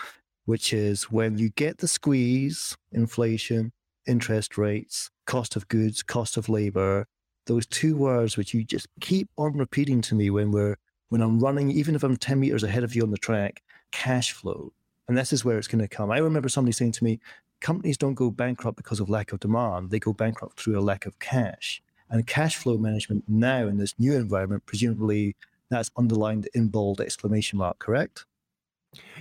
which 0.51 0.73
is 0.73 1.05
when 1.05 1.39
you 1.39 1.49
get 1.51 1.79
the 1.79 1.87
squeeze, 1.87 2.77
inflation, 2.91 3.71
interest 4.05 4.59
rates, 4.59 5.09
cost 5.25 5.55
of 5.55 5.69
goods, 5.69 6.03
cost 6.03 6.37
of 6.37 6.49
labor, 6.49 7.07
those 7.47 7.69
two 7.69 7.97
words 7.97 8.37
which 8.37 8.53
you 8.53 8.65
just 8.65 8.89
keep 9.01 9.29
on 9.39 9.57
repeating 9.57 10.01
to 10.01 10.17
me 10.17 10.29
when 10.29 10.51
we're 10.51 10.75
when 11.09 11.23
I'm 11.23 11.39
running, 11.39 11.71
even 11.71 11.95
if 11.95 12.03
I'm 12.03 12.17
10 12.17 12.41
meters 12.41 12.65
ahead 12.65 12.83
of 12.83 12.97
you 12.97 13.03
on 13.05 13.13
the 13.13 13.17
track, 13.17 13.63
cash 13.93 14.33
flow. 14.33 14.73
And 15.07 15.17
this 15.17 15.33
is 15.33 15.45
where 15.45 15.57
it's 15.57 15.69
going 15.69 15.83
to 15.83 15.89
come. 15.89 16.11
I 16.11 16.19
remember 16.19 16.49
somebody 16.49 16.73
saying 16.73 16.93
to 16.93 17.05
me, 17.05 17.21
companies 17.61 17.97
don't 17.97 18.15
go 18.15 18.33
bankrupt 18.33 18.77
because 18.77 18.99
of 18.99 19.09
lack 19.09 19.31
of 19.33 19.39
demand, 19.39 19.91
they 19.91 20.01
go 20.01 20.13
bankrupt 20.13 20.59
through 20.59 20.77
a 20.77 20.83
lack 20.83 21.07
of 21.07 21.21
cash. 21.21 21.81
And 22.11 22.27
cash 22.27 22.57
flow 22.57 22.77
management 22.77 23.23
now 23.29 23.69
in 23.69 23.79
this 23.79 23.95
new 24.01 24.15
environment, 24.15 24.67
presumably 24.67 25.37
that's 25.69 25.93
underlined 25.97 26.49
in 26.55 26.69
bold 26.69 27.01
exclamation 27.01 27.59
mark, 27.59 27.79
correct? 27.79 28.27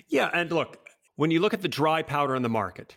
Yeah. 0.08 0.32
And 0.34 0.52
look, 0.52 0.89
when 1.20 1.32
you 1.32 1.42
look 1.42 1.54
at 1.54 1.62
the 1.62 1.68
dry 1.68 2.02
powder 2.02 2.34
in 2.34 2.44
the 2.44 2.48
market, 2.48 2.96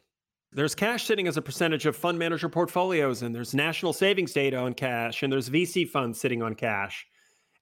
there's 0.52 0.76
cash 0.76 1.06
sitting 1.06 1.26
as 1.26 1.36
a 1.36 1.42
percentage 1.42 1.86
of 1.86 1.96
fund 1.96 2.20
manager 2.20 2.48
portfolios, 2.48 3.22
and 3.22 3.34
there's 3.34 3.52
national 3.52 3.92
savings 3.92 4.32
data 4.32 4.56
on 4.56 4.74
cash, 4.74 5.24
and 5.24 5.32
there's 5.32 5.50
VC 5.50 5.88
funds 5.88 6.20
sitting 6.20 6.40
on 6.40 6.54
cash. 6.54 7.04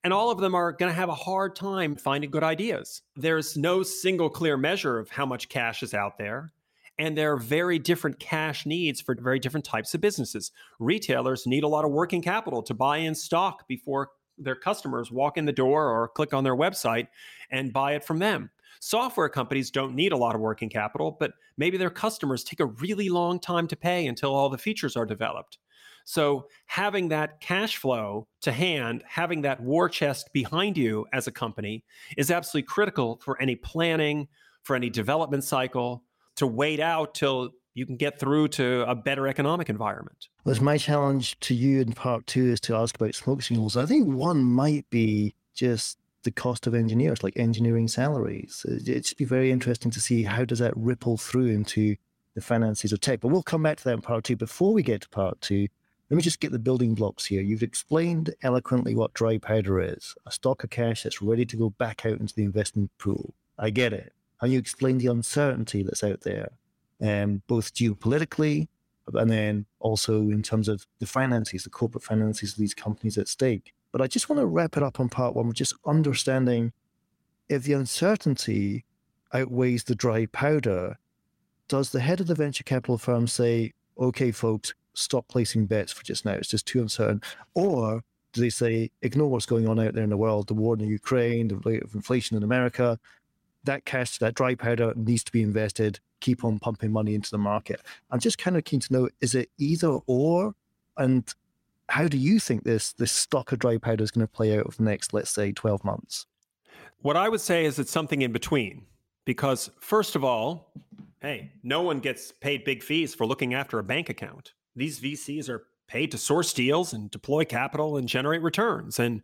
And 0.05 0.13
all 0.13 0.31
of 0.31 0.37
them 0.37 0.55
are 0.55 0.73
going 0.73 0.91
to 0.91 0.95
have 0.95 1.09
a 1.09 1.15
hard 1.15 1.57
time 1.57 1.97
finding 1.97 2.31
good 2.31 2.45
ideas. 2.45 3.01
There's 3.17 3.57
no 3.57 3.83
single 3.83 4.29
clear 4.29 4.59
measure 4.59 4.99
of 4.99 5.09
how 5.09 5.25
much 5.25 5.49
cash 5.49 5.83
is 5.83 5.95
out 5.95 6.19
there. 6.19 6.53
And 6.99 7.17
there 7.17 7.33
are 7.33 7.39
very 7.39 7.79
different 7.79 8.21
cash 8.21 8.67
needs 8.67 9.01
for 9.01 9.17
very 9.19 9.39
different 9.39 9.65
types 9.65 9.95
of 9.95 10.03
businesses. 10.03 10.53
Retailers 10.79 11.47
need 11.47 11.65
a 11.65 11.69
lot 11.69 11.87
of 11.87 11.91
working 11.91 12.21
capital 12.21 12.63
to 12.65 12.75
buy 12.75 12.99
in 12.99 13.15
stock 13.15 13.67
before 13.67 14.11
their 14.37 14.57
customers 14.57 15.11
walk 15.11 15.39
in 15.39 15.47
the 15.47 15.53
door 15.53 15.89
or 15.89 16.09
click 16.09 16.35
on 16.35 16.45
their 16.45 16.57
website 16.57 17.09
and 17.51 17.73
buy 17.73 17.95
it 17.95 18.05
from 18.05 18.19
them. 18.19 18.51
Software 18.81 19.29
companies 19.29 19.71
don't 19.71 19.95
need 19.95 20.13
a 20.13 20.17
lot 20.17 20.35
of 20.35 20.41
working 20.41 20.71
capital, 20.71 21.17
but 21.21 21.33
maybe 21.59 21.77
their 21.77 21.91
customers 21.91 22.43
take 22.43 22.61
a 22.61 22.67
really 22.67 23.11
long 23.11 23.39
time 23.39 23.67
to 23.69 23.77
pay 23.77 24.07
until 24.07 24.35
all 24.35 24.49
the 24.49 24.59
features 24.59 24.97
are 24.97 25.05
developed. 25.05 25.59
So, 26.07 26.49
having 26.67 27.09
that 27.09 27.41
cash 27.41 27.77
flow 27.77 28.27
to 28.41 28.51
hand, 28.51 29.05
having 29.07 29.43
that 29.43 29.61
war 29.61 29.89
chest 29.89 30.31
behind 30.33 30.79
you 30.79 31.07
as 31.13 31.27
a 31.27 31.31
company 31.31 31.85
is 32.17 32.31
absolutely 32.31 32.67
critical 32.67 33.21
for 33.23 33.41
any 33.41 33.55
planning, 33.55 34.29
for 34.63 34.75
any 34.75 34.89
development 34.89 35.45
cycle 35.45 36.03
to 36.37 36.47
wait 36.47 36.81
out 36.81 37.15
till 37.15 37.51
you 37.75 37.85
can 37.87 37.97
get 37.97 38.19
through 38.19 38.49
to 38.49 38.85
a 38.89 38.95
better 38.95 39.29
economic 39.29 39.69
environment. 39.69 40.29
Well, 40.45 40.57
my 40.63 40.79
challenge 40.79 41.39
to 41.41 41.55
you 41.55 41.81
in 41.83 41.93
part 41.93 42.27
two 42.27 42.47
is 42.47 42.61
to 42.63 42.75
ask 42.75 42.97
about 42.97 43.15
smoke 43.15 43.43
signals. 43.43 43.77
I 43.77 43.87
think 43.87 44.09
one 44.09 44.43
might 44.43 44.89
be 44.91 45.35
just 45.55 45.99
the 46.23 46.31
cost 46.31 46.67
of 46.67 46.75
engineers, 46.75 47.23
like 47.23 47.37
engineering 47.37 47.89
salaries. 47.89 48.65
It'd 48.69 49.05
just 49.05 49.17
be 49.17 49.25
very 49.25 49.51
interesting 49.51 49.91
to 49.93 50.01
see 50.01 50.23
how 50.23 50.45
does 50.45 50.59
that 50.59 50.77
ripple 50.77 51.17
through 51.17 51.49
into 51.49 51.97
the 52.35 52.41
finances 52.41 52.93
of 52.93 53.01
tech. 53.01 53.21
But 53.21 53.29
we'll 53.29 53.43
come 53.43 53.63
back 53.63 53.79
to 53.79 53.85
that 53.85 53.95
in 53.95 54.03
part 54.03 54.25
two. 54.25 54.37
Before 54.37 54.73
we 54.73 54.83
get 54.83 55.03
to 55.03 55.09
part 55.09 55.41
two, 55.41 55.69
let 56.11 56.17
me 56.17 56.23
just 56.23 56.41
get 56.41 56.53
the 56.53 56.59
building 56.59 56.95
blocks 56.95 57.27
here. 57.27 57.41
You've 57.41 57.63
explained 57.63 58.35
eloquently 58.43 58.95
what 58.95 59.15
dry 59.15 59.39
powder 59.39 59.81
is 59.81 60.15
a 60.27 60.33
stock 60.33 60.65
of 60.65 60.71
cash 60.71 61.05
that's 61.05 61.23
ready 61.23 61.47
to 61.47 61.57
go 61.57 61.71
back 61.71 62.05
out 62.05 62.19
into 62.19 62.35
the 62.35 62.45
investment 62.45 62.91
pool. 62.99 63.35
I 63.59 63.71
get 63.71 63.93
it. 63.93 64.13
And 64.41 64.53
you 64.53 64.59
explained 64.59 65.01
the 65.01 65.07
uncertainty 65.09 65.83
that's 65.83 66.03
out 66.03 66.23
there, 66.23 66.51
um, 67.01 67.43
both 67.47 67.75
geopolitically 67.75 68.69
and 69.15 69.31
then 69.31 69.67
also 69.81 70.21
in 70.21 70.43
terms 70.43 70.69
of 70.69 70.87
the 70.99 71.07
finances, 71.07 71.65
the 71.65 71.71
corporate 71.71 72.05
finances 72.05 72.53
of 72.53 72.59
these 72.59 72.75
companies 72.75 73.19
at 73.19 73.29
stake. 73.29 73.75
But 73.93 74.01
I 74.01 74.07
just 74.07 74.29
want 74.29 74.41
to 74.41 74.47
wrap 74.47 74.77
it 74.77 74.83
up 74.83 75.01
on 75.01 75.09
part 75.09 75.35
one 75.35 75.49
with 75.49 75.57
just 75.57 75.75
understanding 75.87 76.73
if 77.49 77.65
the 77.65 77.73
uncertainty 77.73 78.85
outweighs 79.33 79.85
the 79.85 79.95
dry 79.95 80.27
powder, 80.27 80.99
does 81.69 81.91
the 81.91 82.01
head 82.01 82.21
of 82.21 82.27
the 82.27 82.35
venture 82.35 82.65
capital 82.65 82.99
firm 82.99 83.27
say, 83.27 83.73
okay, 83.99 84.31
folks, 84.31 84.75
stop 84.95 85.27
placing 85.29 85.67
bets 85.67 85.93
for 85.93 86.05
just 86.05 86.25
now. 86.25 86.33
It's 86.33 86.49
just 86.49 86.67
too 86.67 86.81
uncertain. 86.81 87.23
Or 87.55 88.03
do 88.33 88.41
they 88.41 88.51
say, 88.51 88.91
ignore 89.03 89.29
what's 89.29 89.47
going 89.47 89.69
on 89.69 89.79
out 89.79 89.95
there 89.95 90.05
in 90.05 90.11
the 90.11 90.17
world, 90.17 90.49
the 90.49 90.55
war 90.55 90.75
in 90.75 90.81
the 90.81 90.87
Ukraine, 90.87 91.49
the 91.49 91.57
rate 91.57 91.83
of 91.83 91.95
inflation 91.95 92.37
in 92.37 92.43
America? 92.43 92.99
That 93.65 93.85
cash, 93.85 94.19
that 94.19 94.35
dry 94.35 94.55
powder 94.55 94.93
needs 94.97 95.25
to 95.25 95.33
be 95.33 95.43
invested. 95.43 96.01
Keep 96.21 96.45
on 96.45 96.59
pumping 96.59 96.93
money 96.93 97.15
into 97.15 97.31
the 97.31 97.39
market. 97.39 97.81
I'm 98.11 98.21
just 98.21 98.39
kind 98.39 98.57
of 98.57 98.65
keen 98.65 98.81
to 98.81 98.93
know 98.93 99.09
is 99.21 99.35
it 99.35 99.51
either 99.59 99.99
or? 100.07 100.55
And 100.97 101.33
how 101.91 102.09
do 102.09 102.17
you 102.17 102.39
think 102.39 102.65
this 102.65 102.93
this 102.95 103.13
stock 103.13 103.53
of 103.53 103.59
dry 103.59 103.77
powder 103.77 104.03
is 104.03 104.11
going 104.11 104.27
to 104.27 104.33
play 104.33 104.57
out 104.57 104.67
over 104.67 104.77
the 104.77 104.83
next, 104.83 105.13
let's 105.13 105.31
say, 105.31 105.53
12 105.53 105.85
months? 105.85 106.27
What 107.03 107.17
I 107.17 107.29
would 107.29 107.41
say 107.41 107.65
is 107.65 107.79
it's 107.79 107.91
something 107.91 108.23
in 108.23 108.33
between. 108.33 108.87
Because, 109.27 109.71
first 109.81 110.17
of 110.17 110.25
all, 110.25 110.73
hey, 111.21 111.53
no 111.63 111.83
one 111.83 112.01
gets 112.01 112.33
paid 112.33 112.65
big 112.65 112.83
fees 112.83 113.15
for 113.15 113.27
looking 113.27 113.55
after 113.55 113.79
a 113.79 113.85
bank 113.85 114.09
account 114.09 114.53
these 114.77 115.01
VCs 115.01 115.49
are 115.49 115.67
paid 115.89 116.11
to 116.13 116.19
source 116.19 116.53
deals 116.53 116.93
and 116.93 117.11
deploy 117.11 117.45
capital 117.45 117.97
and 117.97 118.09
generate 118.09 118.43
returns. 118.43 118.99
And 118.99 119.23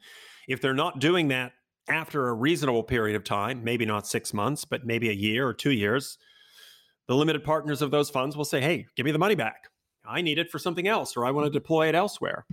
if 0.49 0.61
they're 0.61 0.75
not 0.75 0.99
doing 0.99 1.29
that 1.29 1.53
after 1.89 2.29
a 2.29 2.35
reasonable 2.35 2.83
period 2.83 3.17
of 3.17 3.25
time, 3.25 3.63
maybe 3.63 3.87
not 3.87 4.07
six 4.07 4.35
months, 4.35 4.65
but 4.65 4.85
maybe 4.85 5.09
a 5.09 5.15
year 5.15 5.47
or 5.47 5.55
two 5.55 5.71
years, 5.71 6.19
the 7.07 7.15
limited 7.15 7.45
partners 7.45 7.83
of 7.83 7.93
those 7.93 8.11
funds 8.11 8.37
will 8.37 8.45
say, 8.45 8.61
hey, 8.61 8.87
give 8.97 9.07
me 9.07 9.13
the 9.13 9.19
money 9.19 9.37
back. 9.37 9.69
I 10.09 10.23
need 10.23 10.39
it 10.39 10.51
for 10.51 10.59
something 10.59 10.89
else, 10.89 11.17
or 11.17 11.25
I 11.25 11.31
want 11.31 11.47
to 11.47 11.51
deploy 11.51 11.89
it 11.89 11.95
elsewhere. 11.95 12.47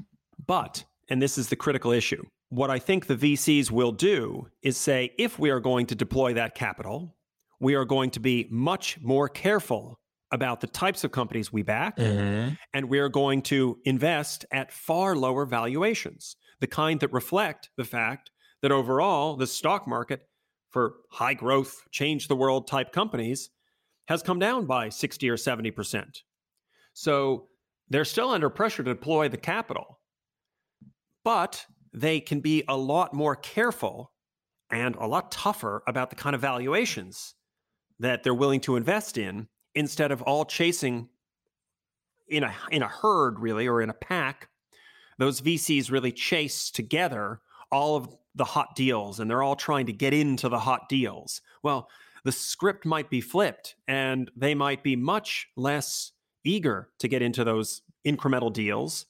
But, 0.45 0.83
and 1.09 1.21
this 1.21 1.37
is 1.37 1.49
the 1.49 1.55
critical 1.55 1.91
issue, 1.91 2.23
what 2.49 2.69
I 2.69 2.77
think 2.77 3.07
the 3.07 3.15
VCs 3.15 3.71
will 3.71 3.91
do 3.91 4.47
is 4.61 4.77
say, 4.77 5.11
if 5.17 5.39
we 5.39 5.49
are 5.49 5.59
going 5.59 5.87
to 5.87 5.95
deploy 5.95 6.33
that 6.35 6.53
capital, 6.53 7.15
we 7.59 7.75
are 7.75 7.85
going 7.85 8.11
to 8.11 8.19
be 8.19 8.47
much 8.51 8.99
more 9.01 9.27
careful 9.27 9.99
about 10.31 10.61
the 10.61 10.67
types 10.67 11.03
of 11.03 11.11
companies 11.11 11.53
we 11.53 11.63
back, 11.63 11.97
mm-hmm. 11.97 12.53
and 12.73 12.89
we're 12.89 13.09
going 13.09 13.41
to 13.43 13.77
invest 13.85 14.45
at 14.51 14.71
far 14.71 15.15
lower 15.15 15.45
valuations, 15.45 16.35
the 16.59 16.67
kind 16.67 16.99
that 16.99 17.13
reflect 17.13 17.69
the 17.77 17.85
fact 17.85 18.31
that 18.61 18.71
overall 18.71 19.35
the 19.35 19.47
stock 19.47 19.87
market 19.87 20.27
for 20.69 20.95
high 21.11 21.35
growth, 21.35 21.83
change 21.91 22.27
the 22.27 22.35
world 22.35 22.67
type 22.67 22.91
companies 22.91 23.49
has 24.07 24.23
come 24.23 24.39
down 24.39 24.65
by 24.65 24.89
60 24.89 25.29
or 25.29 25.37
70%. 25.37 26.21
So 26.93 27.47
they're 27.89 28.05
still 28.05 28.29
under 28.29 28.49
pressure 28.49 28.83
to 28.83 28.93
deploy 28.93 29.29
the 29.29 29.37
capital, 29.37 29.99
but 31.23 31.65
they 31.93 32.19
can 32.19 32.39
be 32.39 32.63
a 32.67 32.77
lot 32.77 33.13
more 33.13 33.35
careful 33.35 34.11
and 34.71 34.95
a 34.95 35.05
lot 35.05 35.31
tougher 35.31 35.83
about 35.87 36.09
the 36.09 36.15
kind 36.15 36.35
of 36.35 36.41
valuations 36.41 37.35
that 37.99 38.23
they're 38.23 38.33
willing 38.33 38.59
to 38.61 38.75
invest 38.75 39.17
in 39.17 39.47
instead 39.75 40.11
of 40.11 40.21
all 40.23 40.45
chasing 40.45 41.09
in 42.27 42.43
a 42.43 42.53
in 42.71 42.81
a 42.81 42.87
herd 42.87 43.39
really 43.39 43.67
or 43.67 43.81
in 43.81 43.89
a 43.89 43.93
pack. 43.93 44.49
Those 45.19 45.41
VCs 45.41 45.91
really 45.91 46.11
chase 46.11 46.71
together 46.71 47.41
all 47.71 47.95
of 47.95 48.15
the 48.33 48.45
hot 48.45 48.75
deals 48.75 49.19
and 49.19 49.29
they're 49.29 49.43
all 49.43 49.55
trying 49.55 49.85
to 49.85 49.93
get 49.93 50.13
into 50.13 50.49
the 50.49 50.59
hot 50.59 50.89
deals. 50.89 51.41
Well 51.61 51.89
the 52.23 52.31
script 52.31 52.85
might 52.85 53.09
be 53.09 53.21
flipped 53.21 53.75
and 53.87 54.31
they 54.35 54.55
might 54.55 54.81
be 54.81 54.95
much 54.95 55.49
less 55.55 56.12
eager 56.43 56.89
to 56.99 57.07
get 57.07 57.21
into 57.21 57.43
those 57.43 57.81
incremental 58.05 58.51
deals 58.51 59.05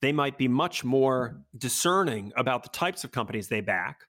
they 0.00 0.12
might 0.12 0.36
be 0.38 0.48
much 0.48 0.84
more 0.84 1.40
discerning 1.56 2.32
about 2.36 2.62
the 2.62 2.68
types 2.68 3.04
of 3.04 3.12
companies 3.12 3.48
they 3.48 3.60
back 3.60 4.00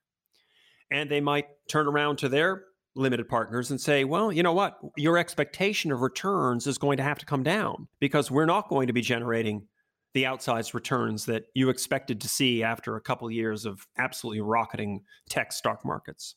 and 0.91 1.09
they 1.09 1.21
might 1.21 1.47
turn 1.69 1.87
around 1.87 2.17
to 2.17 2.29
their 2.29 2.63
limited 2.95 3.29
partners 3.29 3.69
and 3.69 3.79
say, 3.79 4.03
well, 4.03 4.31
you 4.31 4.41
know 4.41 4.53
what? 4.53 4.77
Your 4.95 5.17
expectation 5.17 5.91
of 5.91 6.01
returns 6.01 6.65
is 6.67 6.77
going 6.77 6.97
to 6.97 7.03
have 7.03 7.19
to 7.19 7.25
come 7.25 7.43
down 7.43 7.87
because 7.99 8.31
we're 8.31 8.45
not 8.45 8.69
going 8.69 8.87
to 8.87 8.93
be 8.93 9.01
generating 9.01 9.67
the 10.13 10.23
outsized 10.23 10.73
returns 10.73 11.25
that 11.25 11.43
you 11.53 11.69
expected 11.69 12.21
to 12.21 12.27
see 12.27 12.63
after 12.63 12.95
a 12.95 13.01
couple 13.01 13.29
years 13.29 13.65
of 13.65 13.85
absolutely 13.97 14.41
rocketing 14.41 15.01
tech 15.29 15.51
stock 15.51 15.85
markets. 15.85 16.35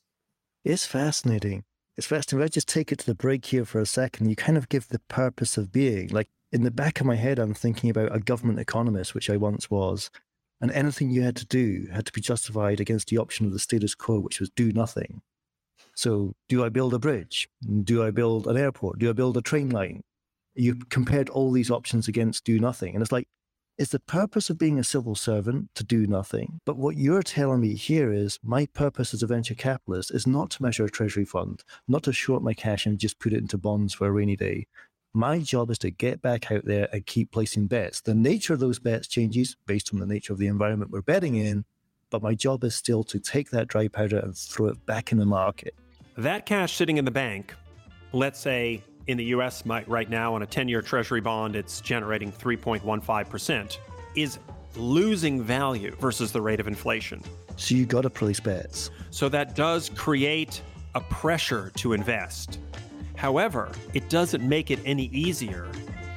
It's 0.64 0.84
fascinating. 0.84 1.64
It's 1.96 2.06
fascinating. 2.06 2.40
Let's 2.40 2.54
just 2.54 2.68
take 2.68 2.92
it 2.92 2.98
to 3.00 3.06
the 3.06 3.14
break 3.14 3.44
here 3.46 3.64
for 3.64 3.80
a 3.80 3.86
second. 3.86 4.28
You 4.28 4.36
kind 4.36 4.56
of 4.56 4.68
give 4.68 4.88
the 4.88 5.00
purpose 5.00 5.58
of 5.58 5.72
being. 5.72 6.08
Like 6.08 6.28
in 6.52 6.62
the 6.62 6.70
back 6.70 7.00
of 7.00 7.06
my 7.06 7.16
head, 7.16 7.38
I'm 7.38 7.54
thinking 7.54 7.90
about 7.90 8.14
a 8.14 8.20
government 8.20 8.58
economist, 8.58 9.14
which 9.14 9.30
I 9.30 9.36
once 9.36 9.70
was, 9.70 10.10
and 10.60 10.70
anything 10.72 11.10
you 11.10 11.22
had 11.22 11.36
to 11.36 11.46
do 11.46 11.88
had 11.92 12.06
to 12.06 12.12
be 12.12 12.20
justified 12.20 12.80
against 12.80 13.08
the 13.08 13.18
option 13.18 13.46
of 13.46 13.52
the 13.52 13.58
status 13.58 13.94
quo, 13.94 14.20
which 14.20 14.40
was 14.40 14.50
do 14.50 14.72
nothing. 14.72 15.22
So, 15.94 16.34
do 16.48 16.64
I 16.64 16.68
build 16.68 16.94
a 16.94 16.98
bridge? 16.98 17.48
Do 17.84 18.02
I 18.04 18.10
build 18.10 18.46
an 18.46 18.56
airport? 18.56 18.98
Do 18.98 19.10
I 19.10 19.12
build 19.12 19.36
a 19.36 19.42
train 19.42 19.70
line? 19.70 20.02
You 20.54 20.76
compared 20.76 21.28
all 21.28 21.50
these 21.50 21.70
options 21.70 22.08
against 22.08 22.44
do 22.44 22.58
nothing. 22.58 22.94
And 22.94 23.02
it's 23.02 23.12
like, 23.12 23.28
is 23.80 23.88
the 23.88 23.98
purpose 23.98 24.50
of 24.50 24.58
being 24.58 24.78
a 24.78 24.84
civil 24.84 25.14
servant 25.14 25.74
to 25.74 25.82
do 25.82 26.06
nothing? 26.06 26.60
But 26.66 26.76
what 26.76 26.98
you're 26.98 27.22
telling 27.22 27.62
me 27.62 27.72
here 27.72 28.12
is 28.12 28.38
my 28.42 28.66
purpose 28.66 29.14
as 29.14 29.22
a 29.22 29.26
venture 29.26 29.54
capitalist 29.54 30.10
is 30.10 30.26
not 30.26 30.50
to 30.50 30.62
measure 30.62 30.84
a 30.84 30.90
treasury 30.90 31.24
fund, 31.24 31.64
not 31.88 32.02
to 32.02 32.12
short 32.12 32.42
my 32.42 32.52
cash 32.52 32.84
and 32.84 32.98
just 32.98 33.18
put 33.18 33.32
it 33.32 33.38
into 33.38 33.56
bonds 33.56 33.94
for 33.94 34.06
a 34.06 34.12
rainy 34.12 34.36
day. 34.36 34.66
My 35.14 35.38
job 35.38 35.70
is 35.70 35.78
to 35.78 35.90
get 35.90 36.20
back 36.20 36.52
out 36.52 36.66
there 36.66 36.90
and 36.92 37.06
keep 37.06 37.32
placing 37.32 37.68
bets. 37.68 38.02
The 38.02 38.14
nature 38.14 38.52
of 38.52 38.60
those 38.60 38.78
bets 38.78 39.08
changes 39.08 39.56
based 39.64 39.94
on 39.94 39.98
the 39.98 40.04
nature 40.04 40.34
of 40.34 40.38
the 40.38 40.48
environment 40.48 40.90
we're 40.90 41.00
betting 41.00 41.36
in, 41.36 41.64
but 42.10 42.22
my 42.22 42.34
job 42.34 42.64
is 42.64 42.76
still 42.76 43.02
to 43.04 43.18
take 43.18 43.48
that 43.48 43.68
dry 43.68 43.88
powder 43.88 44.18
and 44.18 44.36
throw 44.36 44.66
it 44.66 44.84
back 44.84 45.10
in 45.10 45.16
the 45.16 45.24
market. 45.24 45.74
That 46.18 46.44
cash 46.44 46.74
sitting 46.74 46.98
in 46.98 47.06
the 47.06 47.10
bank, 47.10 47.54
let's 48.12 48.40
say 48.40 48.84
in 49.06 49.16
the 49.16 49.24
US 49.24 49.64
right 49.66 50.08
now 50.08 50.34
on 50.34 50.42
a 50.42 50.46
10 50.46 50.68
year 50.68 50.82
treasury 50.82 51.20
bond, 51.20 51.56
it's 51.56 51.80
generating 51.80 52.32
3.15%, 52.32 53.78
is 54.14 54.38
losing 54.76 55.42
value 55.42 55.94
versus 55.96 56.32
the 56.32 56.40
rate 56.40 56.60
of 56.60 56.68
inflation. 56.68 57.22
So 57.56 57.74
you 57.74 57.86
got 57.86 58.02
to 58.02 58.10
place 58.10 58.40
bets. 58.40 58.90
So 59.10 59.28
that 59.28 59.54
does 59.54 59.90
create 59.90 60.62
a 60.94 61.00
pressure 61.00 61.70
to 61.76 61.92
invest. 61.92 62.58
However, 63.16 63.70
it 63.92 64.08
doesn't 64.08 64.46
make 64.48 64.70
it 64.70 64.78
any 64.84 65.04
easier 65.06 65.68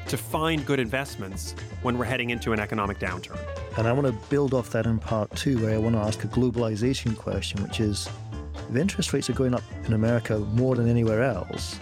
to 0.08 0.18
find 0.18 0.66
good 0.66 0.80
investments 0.80 1.56
when 1.82 1.98
we're 1.98 2.06
heading 2.06 2.30
into 2.30 2.54
an 2.54 2.60
economic 2.60 3.00
downturn. 3.00 3.40
And 3.78 3.88
I 3.88 3.92
want 3.92 4.08
to 4.08 4.14
build 4.30 4.54
off 4.54 4.70
that 4.72 4.86
in 4.86 5.00
part 5.00 5.36
two, 5.36 5.58
where 5.60 5.74
I 5.74 5.78
want 5.78 5.96
to 5.96 6.02
ask 6.02 6.24
a 6.24 6.28
globalization 6.28 7.18
question, 7.18 7.64
which 7.64 7.80
is 7.80 8.10
if 8.70 8.76
interest 8.76 9.14
rates 9.14 9.30
are 9.30 9.34
going 9.34 9.54
up 9.54 9.64
in 9.86 9.94
America 9.94 10.40
more 10.40 10.76
than 10.76 10.88
anywhere 10.88 11.24
else, 11.24 11.80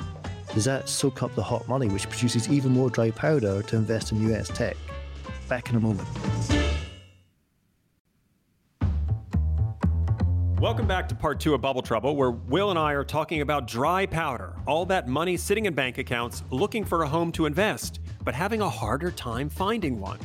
does 0.53 0.65
that 0.65 0.89
soak 0.89 1.24
up 1.24 1.34
the 1.36 1.43
hot 1.43 1.67
money, 1.67 1.88
which 1.88 2.10
produces 2.10 2.50
even 2.50 2.72
more 2.72 2.89
dry 2.89 3.12
powder 3.12 3.62
to 3.63 3.75
invest 3.75 4.12
in 4.12 4.31
US 4.31 4.50
tech? 4.50 4.75
Back 5.48 5.70
in 5.70 5.75
a 5.75 5.79
moment. 5.79 6.08
Welcome 10.60 10.86
back 10.86 11.10
to 11.10 11.15
part 11.15 11.39
two 11.39 11.55
of 11.55 11.62
Bubble 11.62 11.81
Trouble, 11.81 12.15
where 12.15 12.29
Will 12.29 12.70
and 12.70 12.77
I 12.77 12.91
are 12.91 13.03
talking 13.03 13.41
about 13.41 13.65
dry 13.65 14.05
powder, 14.05 14.55
all 14.67 14.86
that 14.86 15.08
money 15.08 15.36
sitting 15.36 15.65
in 15.65 15.74
bank 15.74 15.98
accounts 15.98 16.43
looking 16.51 16.86
for 16.86 17.01
a 17.01 17.08
home 17.08 17.31
to 17.31 17.48
invest, 17.48 18.00
but 18.24 18.36
having 18.36 18.62
a 18.62 18.70
harder 18.70 19.10
time 19.10 19.50
finding 19.50 20.00
one. 20.00 20.20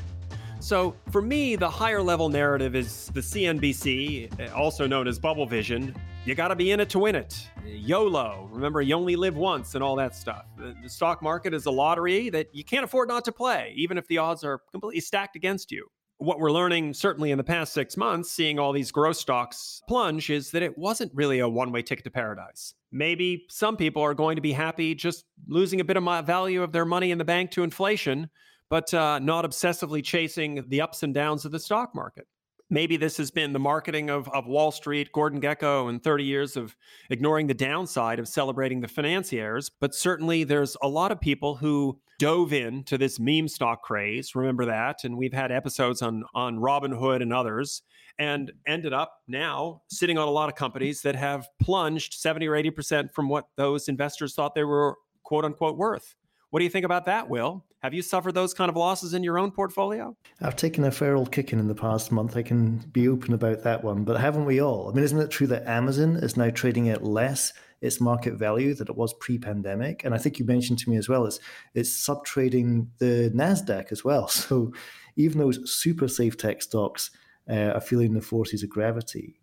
So, 0.67 0.97
for 1.13 1.23
me, 1.23 1.55
the 1.55 1.71
higher 1.71 2.03
level 2.03 2.29
narrative 2.29 2.75
is 2.75 3.09
the 3.15 3.21
CNBC, 3.21 4.53
also 4.53 4.85
known 4.85 5.07
as 5.07 5.17
Bubble 5.17 5.47
Vision, 5.47 5.95
you 6.25 6.35
got 6.35 6.49
to 6.49 6.57
be 6.57 6.73
in 6.73 6.81
it 6.81 6.91
to 6.91 6.99
win 6.99 7.15
it. 7.15 7.49
YOLO, 7.65 8.49
remember, 8.51 8.83
you 8.83 8.97
only 8.97 9.15
live 9.15 9.37
once 9.37 9.77
and 9.77 9.85
all 9.85 9.95
that 9.95 10.17
stuff. 10.17 10.45
The, 10.59 10.75
stock 10.89 11.23
market 11.23 11.55
is 11.55 11.67
a 11.67 11.71
lottery 11.71 12.31
that 12.31 12.53
you 12.53 12.65
can't 12.65 12.83
afford 12.83 13.07
not 13.07 13.25
to 13.27 13.31
play, 13.33 13.75
even 13.77 13.97
if 13.97 14.09
the 14.09 14.19
odds 14.19 14.43
are 14.43 14.61
completely 14.73 15.01
stacked 15.01 15.37
against 15.37 15.71
you. 15.71 15.87
What 16.19 16.41
we're 16.41 16.51
learning, 16.51 16.95
certainly 16.95 17.31
in 17.31 17.39
the 17.39 17.45
past 17.45 17.73
six 17.73 17.97
months, 17.97 18.29
seeing 18.29 18.59
all 18.59 18.73
these 18.73 18.91
growth 18.91 19.19
stocks 19.19 19.83
plunge, 19.87 20.31
is 20.31 20.51
that 20.51 20.65
it 20.65 20.77
wasn't 20.77 21.13
really 21.15 21.39
a 21.39 21.49
one 21.49 21.71
way 21.71 21.83
ticket 21.83 22.03
to 22.07 22.11
paradise. 22.11 22.75
Maybe 22.91 23.47
some 23.51 23.77
people 23.77 24.03
are 24.03 24.15
going 24.15 24.35
to 24.35 24.43
be 24.43 24.51
happy 24.51 24.97
just 24.97 25.27
losing 25.47 25.81
a 25.81 25.85
bit 25.85 25.97
of 25.97 26.27
value 26.27 26.65
of 26.65 26.73
their 26.73 26.85
money 26.85 27.13
in 27.13 27.19
the 27.19 27.25
bank 27.25 27.53
to 27.53 27.63
inflation, 27.63 28.31
but 28.69 28.93
uh, 28.95 29.19
not 29.19 29.45
obsessively 29.45 30.03
chasing 30.03 30.65
the 30.69 30.81
ups 30.81 31.03
and 31.03 31.15
downs 31.15 31.45
of 31.45 31.53
the 31.53 31.61
stock 31.61 31.95
market 31.95 32.27
maybe 32.71 32.97
this 32.97 33.17
has 33.17 33.31
been 33.31 33.53
the 33.53 33.59
marketing 33.59 34.11
of, 34.11 34.29
of 34.31 34.47
Wall 34.47 34.71
Street, 34.71 35.13
Gordon 35.13 35.41
Gekko, 35.41 35.89
and 35.89 36.03
30 36.03 36.25
years 36.25 36.57
of 36.57 36.77
ignoring 37.11 37.47
the 37.47 37.55
downside 37.55 38.19
of 38.19 38.29
celebrating 38.29 38.81
the 38.81 38.89
financiers. 38.89 39.71
But 39.81 39.95
certainly 39.95 40.45
there's 40.45 40.77
a 40.83 40.89
lot 40.89 41.13
of 41.13 41.21
people 41.21 41.57
who 41.57 41.99
dove 42.19 42.53
into 42.53 42.99
this 42.99 43.21
meme 43.21 43.49
stock 43.49 43.83
craze. 43.83 44.35
Remember 44.35 44.65
that? 44.65 45.05
And 45.05 45.17
we've 45.17 45.33
had 45.33 45.53
episodes 45.53 46.03
on, 46.03 46.25
on 46.35 46.59
Robinhood 46.59 47.23
and 47.23 47.33
others 47.33 47.83
and 48.19 48.51
ended 48.67 48.95
up 48.95 49.21
now 49.29 49.83
sitting 49.89 50.17
on 50.17 50.27
a 50.27 50.31
lot 50.31 50.49
of 50.49 50.55
companies 50.55 51.03
that 51.03 51.15
have 51.15 51.49
plunged 51.61 52.15
70 52.15 52.47
or 52.47 52.53
80% 52.53 53.13
from 53.13 53.29
what 53.29 53.45
those 53.57 53.89
investors 53.89 54.35
thought 54.35 54.55
they 54.55 54.65
were 54.65 54.97
quote 55.23 55.45
unquote 55.45 55.77
worth. 55.77 56.15
What 56.51 56.61
do 56.61 56.65
you 56.65 56.71
think 56.71 56.87
about 56.87 57.05
that, 57.05 57.29
Will? 57.29 57.67
Have 57.87 57.95
you 57.95 58.03
suffered 58.03 58.33
those 58.33 58.53
kind 58.53 58.69
of 58.69 58.75
losses 58.75 59.15
in 59.15 59.23
your 59.23 59.39
own 59.39 59.53
portfolio? 59.53 60.17
I've 60.43 60.57
taken 60.57 60.83
a 60.83 60.91
feral 60.91 61.25
kicking 61.25 61.61
in 61.61 61.69
the 61.69 61.75
past 61.77 62.11
month. 62.11 62.37
I 62.37 62.43
can 62.43 62.79
be 62.79 63.07
open 63.07 63.33
about 63.33 63.63
that 63.63 63.85
one, 63.85 64.03
but 64.03 64.21
haven't 64.21 64.45
we 64.45 64.61
all? 64.61 64.91
I 64.91 64.93
mean, 64.93 65.05
isn't 65.05 65.21
it 65.21 65.31
true 65.31 65.47
that 65.47 65.69
Amazon 65.69 66.17
is 66.17 66.37
now 66.37 66.51
trading 66.51 66.89
at 66.89 67.05
less 67.05 67.53
its 67.81 68.01
market 68.01 68.35
value 68.35 68.75
that 68.75 68.89
it 68.89 68.97
was 68.97 69.15
pre-pandemic? 69.21 70.03
And 70.05 70.17
I 70.17 70.19
think 70.19 70.41
you 70.41 70.45
mentioned 70.45 70.81
to 70.81 70.91
me 70.91 70.97
as 70.97 71.09
well, 71.09 71.27
it's 71.27 71.39
it's 71.75 71.93
sub-trading 71.93 72.91
the 72.99 73.31
Nasdaq 73.33 73.93
as 73.93 74.03
well. 74.03 74.27
So 74.37 74.73
even 75.15 75.39
those 75.39 75.73
super 75.73 76.09
safe 76.09 76.37
tech 76.37 76.63
stocks 76.63 77.13
uh, 77.49 77.71
are 77.77 77.81
feeling 77.81 78.15
the 78.15 78.21
forces 78.21 78.65
of 78.65 78.69
gravity. 78.69 79.39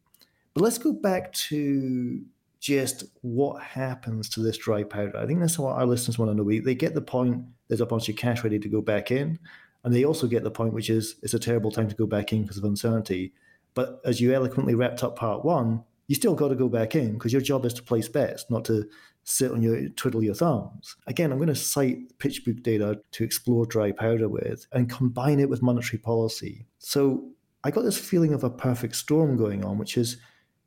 But 0.53 0.63
let's 0.63 0.77
go 0.77 0.91
back 0.91 1.31
to 1.47 2.25
just 2.63 3.03
what 3.23 3.61
happens 3.61 4.29
to 4.29 4.39
this 4.39 4.57
dry 4.57 4.83
powder. 4.83 5.17
I 5.17 5.25
think 5.25 5.41
that's 5.41 5.59
what 5.59 5.75
our 5.75 5.85
listeners 5.85 6.17
want 6.17 6.31
to 6.31 6.35
know. 6.35 6.43
We, 6.43 6.59
they 6.59 6.75
get 6.75 6.95
the 6.95 7.01
point 7.01 7.43
there's 7.67 7.81
a 7.81 7.85
bunch 7.85 8.07
of 8.07 8.15
cash 8.15 8.41
ready 8.41 8.57
to 8.57 8.69
go 8.69 8.81
back 8.81 9.11
in. 9.11 9.37
And 9.83 9.93
they 9.93 10.05
also 10.05 10.27
get 10.27 10.45
the 10.45 10.51
point, 10.51 10.71
which 10.71 10.89
is 10.89 11.17
it's 11.21 11.33
a 11.33 11.39
terrible 11.39 11.71
time 11.71 11.89
to 11.89 11.95
go 11.95 12.05
back 12.05 12.31
in 12.31 12.43
because 12.43 12.57
of 12.57 12.63
uncertainty. 12.63 13.33
But 13.73 13.99
as 14.05 14.21
you 14.21 14.33
eloquently 14.33 14.75
wrapped 14.75 15.03
up 15.03 15.17
part 15.17 15.43
one, 15.43 15.83
you 16.07 16.15
still 16.15 16.35
got 16.35 16.49
to 16.49 16.55
go 16.55 16.69
back 16.69 16.95
in 16.95 17.13
because 17.13 17.33
your 17.33 17.41
job 17.41 17.65
is 17.65 17.73
to 17.73 17.83
place 17.83 18.07
bets, 18.07 18.45
not 18.49 18.63
to 18.65 18.87
sit 19.25 19.51
on 19.51 19.61
your 19.61 19.89
twiddle 19.89 20.23
your 20.23 20.33
thumbs. 20.33 20.95
Again, 21.07 21.33
I'm 21.33 21.39
going 21.39 21.49
to 21.49 21.55
cite 21.55 22.17
PitchBook 22.19 22.63
data 22.63 23.01
to 23.11 23.23
explore 23.25 23.65
dry 23.65 23.91
powder 23.91 24.29
with 24.29 24.67
and 24.71 24.89
combine 24.89 25.41
it 25.41 25.49
with 25.49 25.61
monetary 25.61 25.97
policy. 25.99 26.65
So 26.79 27.29
I 27.65 27.71
got 27.71 27.83
this 27.83 27.97
feeling 27.97 28.33
of 28.33 28.45
a 28.45 28.49
perfect 28.49 28.95
storm 28.95 29.35
going 29.35 29.65
on, 29.65 29.77
which 29.77 29.97
is 29.97 30.15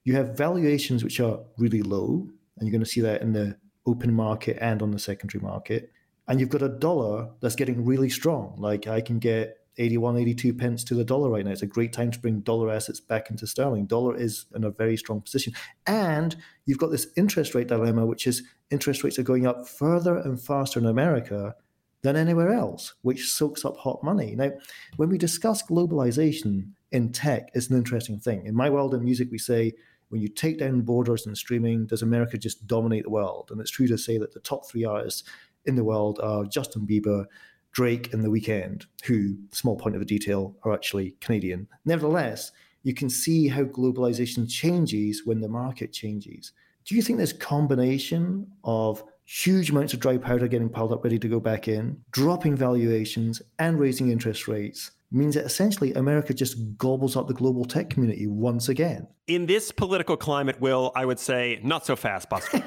you 0.06 0.14
have 0.14 0.36
valuations 0.36 1.02
which 1.02 1.18
are 1.18 1.40
really 1.58 1.82
low, 1.82 2.28
and 2.56 2.66
you're 2.66 2.70
going 2.70 2.84
to 2.84 2.88
see 2.88 3.00
that 3.00 3.22
in 3.22 3.32
the 3.32 3.56
open 3.86 4.14
market 4.14 4.56
and 4.60 4.80
on 4.80 4.92
the 4.92 5.00
secondary 5.00 5.42
market. 5.42 5.92
And 6.28 6.38
you've 6.38 6.48
got 6.48 6.62
a 6.62 6.68
dollar 6.68 7.28
that's 7.40 7.56
getting 7.56 7.84
really 7.84 8.08
strong. 8.08 8.54
Like 8.56 8.86
I 8.86 9.00
can 9.00 9.18
get 9.18 9.58
81, 9.78 10.16
82 10.16 10.54
pence 10.54 10.84
to 10.84 10.94
the 10.94 11.04
dollar 11.04 11.28
right 11.28 11.44
now. 11.44 11.50
It's 11.50 11.62
a 11.62 11.66
great 11.66 11.92
time 11.92 12.12
to 12.12 12.20
bring 12.20 12.40
dollar 12.40 12.70
assets 12.70 13.00
back 13.00 13.30
into 13.30 13.48
sterling. 13.48 13.86
Dollar 13.86 14.16
is 14.16 14.46
in 14.54 14.62
a 14.62 14.70
very 14.70 14.96
strong 14.96 15.20
position. 15.22 15.52
And 15.88 16.36
you've 16.66 16.78
got 16.78 16.92
this 16.92 17.08
interest 17.16 17.56
rate 17.56 17.66
dilemma, 17.66 18.06
which 18.06 18.28
is 18.28 18.44
interest 18.70 19.02
rates 19.02 19.18
are 19.18 19.24
going 19.24 19.44
up 19.44 19.66
further 19.66 20.18
and 20.18 20.40
faster 20.40 20.78
in 20.78 20.86
America 20.86 21.56
than 22.02 22.14
anywhere 22.14 22.52
else, 22.52 22.94
which 23.02 23.32
soaks 23.32 23.64
up 23.64 23.76
hot 23.76 24.04
money. 24.04 24.36
Now, 24.36 24.52
when 24.98 25.08
we 25.08 25.18
discuss 25.18 25.64
globalization 25.64 26.70
in 26.92 27.10
tech, 27.10 27.50
it's 27.54 27.70
an 27.70 27.76
interesting 27.76 28.20
thing. 28.20 28.46
In 28.46 28.54
my 28.54 28.70
world 28.70 28.94
in 28.94 29.04
music, 29.04 29.28
we 29.32 29.38
say 29.38 29.72
when 30.08 30.20
you 30.20 30.28
take 30.28 30.58
down 30.58 30.82
borders 30.82 31.26
and 31.26 31.36
streaming, 31.36 31.86
does 31.86 32.02
America 32.02 32.38
just 32.38 32.66
dominate 32.66 33.04
the 33.04 33.10
world? 33.10 33.48
And 33.50 33.60
it's 33.60 33.70
true 33.70 33.86
to 33.88 33.98
say 33.98 34.18
that 34.18 34.32
the 34.32 34.40
top 34.40 34.68
three 34.68 34.84
artists 34.84 35.24
in 35.64 35.74
the 35.74 35.84
world 35.84 36.20
are 36.22 36.44
Justin 36.44 36.86
Bieber, 36.86 37.26
Drake, 37.72 38.12
and 38.12 38.22
The 38.22 38.28
Weeknd, 38.28 38.86
who, 39.04 39.36
small 39.52 39.76
point 39.76 39.96
of 39.96 40.00
the 40.00 40.06
detail, 40.06 40.56
are 40.62 40.72
actually 40.72 41.16
Canadian. 41.20 41.66
Nevertheless, 41.84 42.52
you 42.82 42.94
can 42.94 43.10
see 43.10 43.48
how 43.48 43.64
globalization 43.64 44.48
changes 44.48 45.22
when 45.24 45.40
the 45.40 45.48
market 45.48 45.92
changes. 45.92 46.52
Do 46.84 46.94
you 46.94 47.02
think 47.02 47.18
this 47.18 47.32
combination 47.32 48.46
of 48.62 49.02
huge 49.24 49.70
amounts 49.70 49.92
of 49.92 49.98
dry 49.98 50.16
powder 50.16 50.46
getting 50.46 50.68
piled 50.68 50.92
up 50.92 51.02
ready 51.02 51.18
to 51.18 51.28
go 51.28 51.40
back 51.40 51.66
in, 51.66 52.00
dropping 52.12 52.54
valuations, 52.54 53.42
and 53.58 53.78
raising 53.78 54.10
interest 54.10 54.46
rates 54.46 54.92
means 55.10 55.34
that 55.34 55.44
essentially 55.44 55.92
America 55.94 56.34
just 56.34 56.56
gobbles 56.76 57.16
up 57.16 57.28
the 57.28 57.34
global 57.34 57.64
tech 57.64 57.90
community 57.90 58.26
once 58.26 58.68
again. 58.68 59.06
In 59.26 59.46
this 59.46 59.72
political 59.72 60.16
climate, 60.16 60.60
Will, 60.60 60.92
I 60.94 61.04
would 61.04 61.18
say 61.18 61.60
not 61.62 61.86
so 61.86 61.96
fast, 61.96 62.28
Buster. 62.28 62.62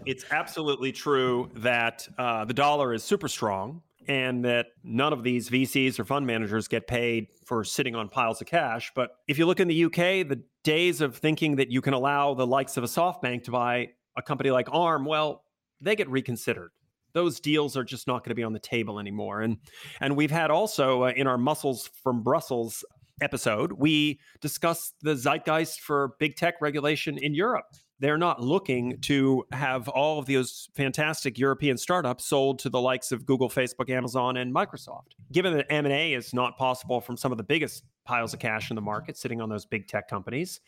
it's 0.06 0.24
absolutely 0.30 0.92
true 0.92 1.50
that 1.56 2.06
uh, 2.18 2.44
the 2.44 2.54
dollar 2.54 2.92
is 2.92 3.02
super 3.02 3.28
strong 3.28 3.82
and 4.08 4.44
that 4.44 4.66
none 4.82 5.12
of 5.12 5.22
these 5.22 5.48
VCs 5.50 5.98
or 5.98 6.04
fund 6.04 6.26
managers 6.26 6.68
get 6.68 6.86
paid 6.86 7.28
for 7.44 7.62
sitting 7.64 7.94
on 7.94 8.08
piles 8.08 8.40
of 8.40 8.46
cash. 8.46 8.90
But 8.94 9.10
if 9.28 9.38
you 9.38 9.46
look 9.46 9.60
in 9.60 9.68
the 9.68 9.84
UK, 9.84 10.26
the 10.26 10.42
days 10.64 11.00
of 11.00 11.16
thinking 11.16 11.56
that 11.56 11.70
you 11.70 11.80
can 11.80 11.94
allow 11.94 12.34
the 12.34 12.46
likes 12.46 12.76
of 12.76 12.84
a 12.84 12.88
SoftBank 12.88 13.44
to 13.44 13.50
buy 13.50 13.90
a 14.16 14.22
company 14.22 14.50
like 14.50 14.68
ARM, 14.72 15.04
well, 15.04 15.44
they 15.80 15.96
get 15.96 16.08
reconsidered 16.08 16.70
those 17.12 17.40
deals 17.40 17.76
are 17.76 17.84
just 17.84 18.06
not 18.06 18.24
going 18.24 18.30
to 18.30 18.34
be 18.34 18.44
on 18.44 18.52
the 18.52 18.60
table 18.60 18.98
anymore. 18.98 19.40
And 19.40 19.58
and 20.00 20.16
we've 20.16 20.30
had 20.30 20.50
also 20.50 21.04
uh, 21.04 21.12
in 21.16 21.26
our 21.26 21.38
muscles 21.38 21.88
from 22.02 22.22
Brussels 22.22 22.84
episode, 23.20 23.72
we 23.72 24.20
discussed 24.40 24.94
the 25.02 25.14
zeitgeist 25.14 25.80
for 25.80 26.14
big 26.18 26.36
tech 26.36 26.54
regulation 26.60 27.18
in 27.18 27.34
Europe. 27.34 27.66
They're 27.98 28.18
not 28.18 28.40
looking 28.40 28.98
to 29.02 29.44
have 29.52 29.86
all 29.88 30.18
of 30.18 30.24
those 30.24 30.70
fantastic 30.74 31.38
European 31.38 31.76
startups 31.76 32.24
sold 32.24 32.58
to 32.60 32.70
the 32.70 32.80
likes 32.80 33.12
of 33.12 33.26
Google, 33.26 33.50
Facebook, 33.50 33.90
Amazon, 33.90 34.38
and 34.38 34.54
Microsoft. 34.54 35.12
Given 35.30 35.54
that 35.54 35.66
M&A 35.70 36.14
is 36.14 36.32
not 36.32 36.56
possible 36.56 37.02
from 37.02 37.18
some 37.18 37.30
of 37.30 37.36
the 37.36 37.44
biggest 37.44 37.84
piles 38.06 38.32
of 38.32 38.40
cash 38.40 38.70
in 38.70 38.74
the 38.74 38.80
market 38.80 39.18
sitting 39.18 39.42
on 39.42 39.50
those 39.50 39.66
big 39.66 39.86
tech 39.86 40.08
companies, 40.08 40.60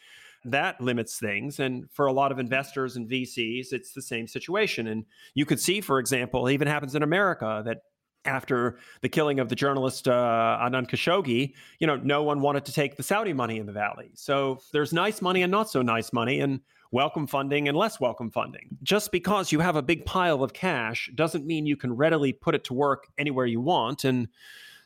that 0.45 0.81
limits 0.81 1.19
things. 1.19 1.61
And 1.61 1.91
for 1.91 2.07
a 2.07 2.13
lot 2.13 2.33
of 2.33 2.39
investors 2.39 2.97
and 2.97 3.09
VCs, 3.09 3.73
it's 3.73 3.93
the 3.93 4.03
same 4.03 4.27
situation. 4.27 4.89
And 4.89 5.05
you 5.35 5.47
could 5.47 5.61
see, 5.61 5.81
for 5.81 5.99
example, 5.99 6.51
even 6.51 6.69
happens 6.69 6.95
in 6.95 7.03
America 7.03 7.63
that 7.65 7.79
after 8.25 8.79
the 9.01 9.09
killing 9.09 9.41
of 9.41 9.49
the 9.49 9.55
journalist 9.55 10.07
uh, 10.07 10.59
Adnan 10.63 10.89
Khashoggi, 10.89 11.55
you 11.79 11.87
know, 11.87 11.97
no 11.97 12.23
one 12.23 12.41
wanted 12.41 12.65
to 12.67 12.73
take 12.73 12.97
the 12.97 13.03
Saudi 13.03 13.33
money 13.33 13.59
in 13.59 13.67
the 13.67 13.73
valley. 13.73 14.13
So 14.15 14.61
there's 14.73 14.93
nice 14.93 15.21
money 15.21 15.43
and 15.43 15.51
not 15.51 15.71
so 15.71 15.83
nice 15.83 16.13
money, 16.13 16.41
and 16.41 16.61
welcome 16.93 17.27
funding 17.27 17.69
and 17.69 17.77
less 17.77 17.99
welcome 17.99 18.31
funding. 18.31 18.77
Just 18.83 19.11
because 19.11 19.51
you 19.51 19.61
have 19.61 19.77
a 19.77 19.83
big 19.83 20.05
pile 20.05 20.45
of 20.45 20.53
cash 20.53 21.11
doesn't 21.15 21.47
mean 21.47 21.67
you 21.67 21.77
can 21.77 21.93
readily 21.93 22.33
put 22.33 22.55
it 22.55 22.65
to 22.65 22.75
work 22.75 23.09
anywhere 23.19 23.47
you 23.47 23.61
want. 23.61 24.05
And 24.05 24.29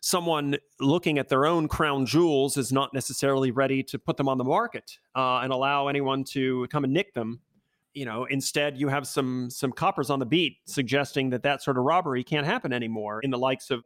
someone 0.06 0.56
looking 0.78 1.18
at 1.18 1.28
their 1.28 1.46
own 1.46 1.66
crown 1.66 2.06
jewels 2.06 2.56
is 2.56 2.72
not 2.72 2.94
necessarily 2.94 3.50
ready 3.50 3.82
to 3.82 3.98
put 3.98 4.16
them 4.16 4.28
on 4.28 4.38
the 4.38 4.44
market 4.44 4.98
uh, 5.16 5.40
and 5.42 5.52
allow 5.52 5.88
anyone 5.88 6.22
to 6.22 6.64
come 6.68 6.84
and 6.84 6.92
nick 6.92 7.12
them. 7.12 7.40
You 7.92 8.04
know 8.04 8.24
instead 8.26 8.76
you 8.76 8.88
have 8.88 9.06
some 9.06 9.48
some 9.50 9.72
coppers 9.72 10.10
on 10.10 10.18
the 10.18 10.26
beat 10.26 10.58
suggesting 10.66 11.30
that 11.30 11.42
that 11.44 11.62
sort 11.62 11.78
of 11.78 11.84
robbery 11.84 12.22
can't 12.22 12.46
happen 12.46 12.72
anymore 12.72 13.20
in 13.22 13.30
the 13.30 13.38
likes 13.38 13.70
of 13.70 13.84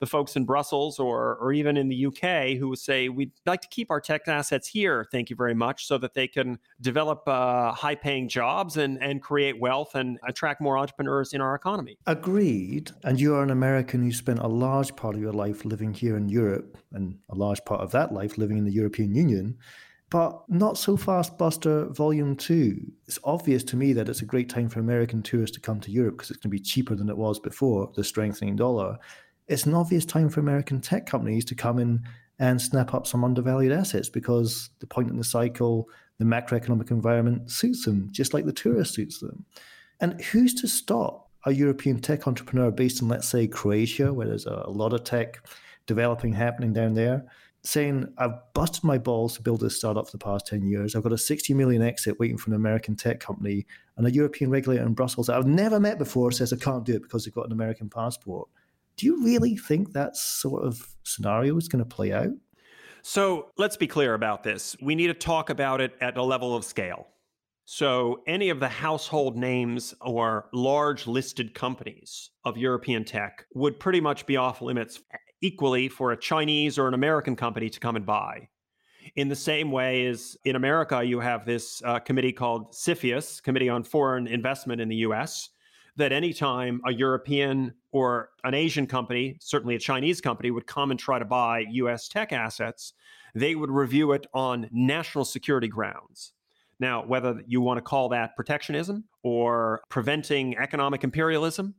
the 0.00 0.06
folks 0.06 0.36
in 0.36 0.44
Brussels 0.44 0.98
or 0.98 1.36
or 1.36 1.52
even 1.52 1.76
in 1.76 1.88
the 1.88 2.06
UK 2.06 2.58
who 2.58 2.74
say 2.76 3.08
we'd 3.08 3.32
like 3.44 3.60
to 3.60 3.68
keep 3.68 3.90
our 3.90 4.00
tech 4.00 4.28
assets 4.28 4.68
here 4.68 5.06
thank 5.10 5.30
you 5.30 5.36
very 5.36 5.54
much 5.54 5.86
so 5.86 5.98
that 5.98 6.14
they 6.14 6.28
can 6.28 6.58
develop 6.80 7.22
uh, 7.26 7.72
high 7.72 7.94
paying 7.94 8.28
jobs 8.28 8.76
and 8.76 9.02
and 9.02 9.22
create 9.22 9.58
wealth 9.60 9.94
and 9.94 10.18
attract 10.26 10.60
more 10.60 10.78
entrepreneurs 10.78 11.32
in 11.32 11.40
our 11.40 11.54
economy 11.54 11.98
agreed 12.06 12.90
and 13.04 13.20
you 13.20 13.34
are 13.34 13.42
an 13.42 13.50
American 13.50 14.02
who 14.02 14.12
spent 14.12 14.38
a 14.38 14.48
large 14.48 14.94
part 14.96 15.14
of 15.14 15.20
your 15.20 15.32
life 15.32 15.64
living 15.64 15.92
here 15.92 16.16
in 16.16 16.28
Europe 16.28 16.78
and 16.92 17.18
a 17.30 17.34
large 17.34 17.64
part 17.64 17.80
of 17.80 17.90
that 17.90 18.12
life 18.12 18.38
living 18.38 18.58
in 18.58 18.64
the 18.64 18.72
European 18.72 19.14
Union 19.14 19.56
but 20.08 20.48
not 20.48 20.78
so 20.78 20.96
fast, 20.96 21.36
Buster 21.36 21.86
Volume 21.86 22.36
2. 22.36 22.80
It's 23.06 23.18
obvious 23.24 23.64
to 23.64 23.76
me 23.76 23.92
that 23.94 24.08
it's 24.08 24.22
a 24.22 24.26
great 24.26 24.48
time 24.48 24.68
for 24.68 24.78
American 24.78 25.20
tourists 25.22 25.54
to 25.56 25.60
come 25.60 25.80
to 25.80 25.90
Europe 25.90 26.16
because 26.16 26.30
it's 26.30 26.38
going 26.38 26.50
to 26.50 26.56
be 26.56 26.60
cheaper 26.60 26.94
than 26.94 27.08
it 27.08 27.16
was 27.16 27.40
before 27.40 27.90
the 27.96 28.04
strengthening 28.04 28.54
dollar. 28.54 28.98
It's 29.48 29.66
an 29.66 29.74
obvious 29.74 30.04
time 30.04 30.28
for 30.28 30.40
American 30.40 30.80
tech 30.80 31.06
companies 31.06 31.44
to 31.46 31.54
come 31.54 31.78
in 31.78 32.02
and 32.38 32.60
snap 32.60 32.94
up 32.94 33.06
some 33.06 33.24
undervalued 33.24 33.72
assets 33.72 34.08
because 34.08 34.70
the 34.80 34.86
point 34.86 35.10
in 35.10 35.16
the 35.16 35.24
cycle, 35.24 35.88
the 36.18 36.24
macroeconomic 36.24 36.90
environment 36.90 37.50
suits 37.50 37.84
them, 37.84 38.08
just 38.10 38.34
like 38.34 38.44
the 38.44 38.52
tourist 38.52 38.94
suits 38.94 39.20
them. 39.20 39.44
And 40.00 40.20
who's 40.20 40.52
to 40.54 40.68
stop 40.68 41.30
a 41.46 41.52
European 41.52 42.00
tech 42.00 42.26
entrepreneur 42.26 42.70
based 42.70 43.00
in, 43.00 43.08
let's 43.08 43.28
say, 43.28 43.46
Croatia, 43.46 44.12
where 44.12 44.26
there's 44.26 44.46
a 44.46 44.68
lot 44.68 44.92
of 44.92 45.04
tech 45.04 45.46
developing 45.86 46.32
happening 46.32 46.72
down 46.72 46.94
there? 46.94 47.24
saying, 47.66 48.06
I've 48.18 48.34
busted 48.54 48.84
my 48.84 48.96
balls 48.96 49.34
to 49.34 49.42
build 49.42 49.60
this 49.60 49.76
startup 49.76 50.06
for 50.06 50.12
the 50.12 50.24
past 50.24 50.46
10 50.46 50.64
years. 50.66 50.94
I've 50.94 51.02
got 51.02 51.12
a 51.12 51.18
60 51.18 51.52
million 51.54 51.82
exit 51.82 52.18
waiting 52.18 52.38
for 52.38 52.50
an 52.50 52.56
American 52.56 52.94
tech 52.94 53.18
company, 53.20 53.66
and 53.96 54.06
a 54.06 54.12
European 54.12 54.50
regulator 54.50 54.84
in 54.84 54.94
Brussels 54.94 55.26
that 55.26 55.36
I've 55.36 55.46
never 55.46 55.80
met 55.80 55.98
before 55.98 56.30
says 56.30 56.52
I 56.52 56.56
can't 56.56 56.84
do 56.84 56.94
it 56.94 57.02
because 57.02 57.24
they've 57.24 57.34
got 57.34 57.46
an 57.46 57.52
American 57.52 57.88
passport. 57.88 58.48
Do 58.96 59.06
you 59.06 59.24
really 59.24 59.56
think 59.56 59.92
that 59.92 60.16
sort 60.16 60.64
of 60.64 60.94
scenario 61.02 61.56
is 61.56 61.68
going 61.68 61.84
to 61.84 61.96
play 61.96 62.12
out? 62.12 62.30
So 63.02 63.50
let's 63.56 63.76
be 63.76 63.86
clear 63.86 64.14
about 64.14 64.42
this. 64.42 64.76
We 64.80 64.94
need 64.94 65.08
to 65.08 65.14
talk 65.14 65.50
about 65.50 65.80
it 65.80 65.94
at 66.00 66.16
a 66.16 66.22
level 66.22 66.56
of 66.56 66.64
scale. 66.64 67.06
So, 67.68 68.22
any 68.28 68.50
of 68.50 68.60
the 68.60 68.68
household 68.68 69.36
names 69.36 69.92
or 70.00 70.48
large 70.52 71.08
listed 71.08 71.52
companies 71.52 72.30
of 72.44 72.56
European 72.56 73.04
tech 73.04 73.44
would 73.54 73.80
pretty 73.80 74.00
much 74.00 74.24
be 74.24 74.36
off 74.36 74.62
limits 74.62 75.00
equally 75.40 75.88
for 75.88 76.12
a 76.12 76.16
Chinese 76.16 76.78
or 76.78 76.86
an 76.86 76.94
American 76.94 77.34
company 77.34 77.68
to 77.68 77.80
come 77.80 77.96
and 77.96 78.06
buy. 78.06 78.48
In 79.16 79.28
the 79.28 79.36
same 79.36 79.72
way 79.72 80.06
as 80.06 80.36
in 80.44 80.54
America, 80.54 81.02
you 81.02 81.18
have 81.18 81.44
this 81.44 81.82
uh, 81.84 81.98
committee 81.98 82.32
called 82.32 82.72
CFIUS, 82.72 83.42
Committee 83.42 83.68
on 83.68 83.82
Foreign 83.82 84.28
Investment 84.28 84.80
in 84.80 84.88
the 84.88 84.96
US, 84.96 85.50
that 85.96 86.12
anytime 86.12 86.80
a 86.86 86.92
European 86.92 87.74
or 87.90 88.30
an 88.44 88.54
Asian 88.54 88.86
company, 88.86 89.36
certainly 89.40 89.74
a 89.74 89.78
Chinese 89.78 90.20
company, 90.20 90.50
would 90.50 90.66
come 90.66 90.90
and 90.90 91.00
try 91.00 91.18
to 91.18 91.24
buy 91.24 91.64
US 91.70 92.08
tech 92.08 92.32
assets, 92.32 92.92
they 93.34 93.54
would 93.54 93.70
review 93.70 94.12
it 94.12 94.26
on 94.34 94.68
national 94.72 95.24
security 95.24 95.68
grounds. 95.68 96.32
Now, 96.78 97.04
whether 97.04 97.42
you 97.46 97.60
want 97.60 97.78
to 97.78 97.82
call 97.82 98.10
that 98.10 98.36
protectionism 98.36 99.04
or 99.22 99.80
preventing 99.88 100.56
economic 100.58 101.04
imperialism 101.04 101.74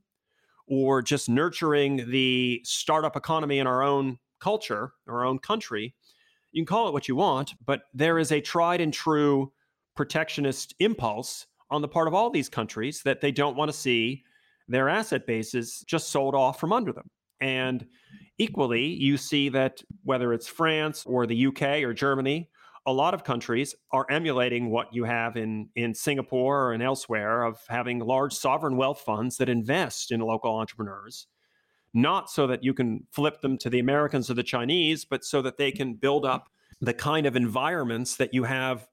or 0.68 1.02
just 1.02 1.30
nurturing 1.30 2.10
the 2.10 2.62
startup 2.64 3.16
economy 3.16 3.60
in 3.60 3.68
our 3.68 3.84
own 3.84 4.18
culture, 4.40 4.94
our 5.08 5.24
own 5.24 5.38
country, 5.40 5.94
you 6.52 6.62
can 6.62 6.66
call 6.66 6.88
it 6.88 6.94
what 6.94 7.08
you 7.08 7.16
want, 7.16 7.54
but 7.64 7.84
there 7.94 8.18
is 8.18 8.32
a 8.32 8.42
tried 8.42 8.82
and 8.82 8.94
true 8.94 9.52
protectionist 9.96 10.74
impulse 10.80 11.46
on 11.70 11.82
the 11.82 11.88
part 11.88 12.08
of 12.08 12.14
all 12.14 12.30
these 12.30 12.50
countries 12.50 13.02
that 13.04 13.22
they 13.22 13.32
don't 13.32 13.58
want 13.58 13.70
to 13.70 13.78
see 13.78 14.24
their 14.68 14.90
asset 14.90 15.26
bases 15.26 15.84
just 15.88 16.10
sold 16.10 16.36
off 16.36 16.60
from 16.60 16.74
under 16.74 16.92
them. 16.92 17.10
And 17.40 17.86
equally, 18.38 18.86
you 18.86 19.18
see 19.18 19.50
that 19.50 19.82
whether 20.04 20.34
it's 20.34 20.48
France 20.48 21.04
or 21.06 21.26
the 21.26 21.48
UK 21.48 21.84
or 21.84 21.94
Germany, 21.94 22.50
a 22.86 22.94
lot 22.94 23.14
of 23.14 23.24
countries 23.24 23.76
are 23.92 24.06
emulating 24.10 24.70
what 24.70 24.94
you 24.94 25.04
have 25.04 25.36
in, 25.36 25.70
in 25.76 25.94
Singapore 25.94 26.72
and 26.72 26.82
elsewhere 26.82 27.44
of 27.44 27.60
having 27.68 28.00
large 28.00 28.34
sovereign 28.34 28.78
wealth 28.78 29.02
funds 29.02 29.38
that 29.38 29.50
invest 29.50 30.12
in 30.12 30.22
local 30.22 30.56
entrepreneurs, 30.56 31.28
not 31.94 32.30
so 32.30 32.48
that 32.48 32.64
you 32.64 32.74
can 32.74 33.06
flip 33.12 33.42
them 33.42 33.58
to 33.58 33.70
the 33.70 33.80
Americans 33.80 34.30
or 34.32 34.36
the 34.36 34.44
Chinese, 34.44 35.04
but 35.04 35.26
so 35.26 35.42
that 35.42 35.58
they 35.58 35.72
can 35.72 35.96
build 35.96 36.26
up 36.26 36.50
the 36.80 36.94
kind 36.94 37.26
of 37.26 37.36
environments 37.36 38.16
that 38.16 38.34
you 38.34 38.44
have. 38.44 38.88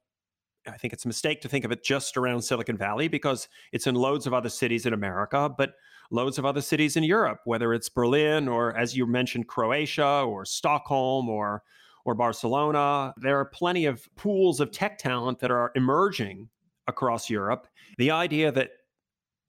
I 0.67 0.77
think 0.77 0.93
it's 0.93 1.05
a 1.05 1.09
mistake 1.09 1.41
to 1.43 1.49
think 1.49 1.65
of 1.65 1.73
it 1.73 1.85
just 1.85 2.17
around 2.17 2.43
Silicon 2.43 2.77
Valley 2.77 3.09
because 3.09 3.49
it's 3.73 3.87
in 3.87 3.95
loads 3.95 4.27
of 4.27 4.35
other 4.35 4.49
cities 4.49 4.87
in 4.87 4.93
America, 4.93 5.51
but 5.57 5.75
loads 6.11 6.39
of 6.39 6.45
other 6.45 6.61
cities 6.61 6.97
in 6.97 7.05
Europe, 7.05 7.41
whether 7.45 7.75
it's 7.75 7.89
Berlin 7.89 8.49
or, 8.49 8.77
as 8.77 8.97
you 8.97 9.07
mentioned, 9.07 9.49
Croatia 9.49 10.23
or 10.27 10.45
Stockholm 10.45 11.29
or 11.29 11.63
or 12.05 12.15
Barcelona. 12.15 13.15
There 13.17 13.39
are 13.41 13.47
plenty 13.47 13.87
of 13.87 14.07
pools 14.17 14.61
of 14.61 14.71
tech 14.71 14.99
talent 14.99 15.39
that 15.41 15.51
are 15.51 15.73
emerging 15.75 16.49
across 16.87 17.31
Europe. 17.31 17.67
The 17.97 18.11
idea 18.11 18.53
that 18.53 18.71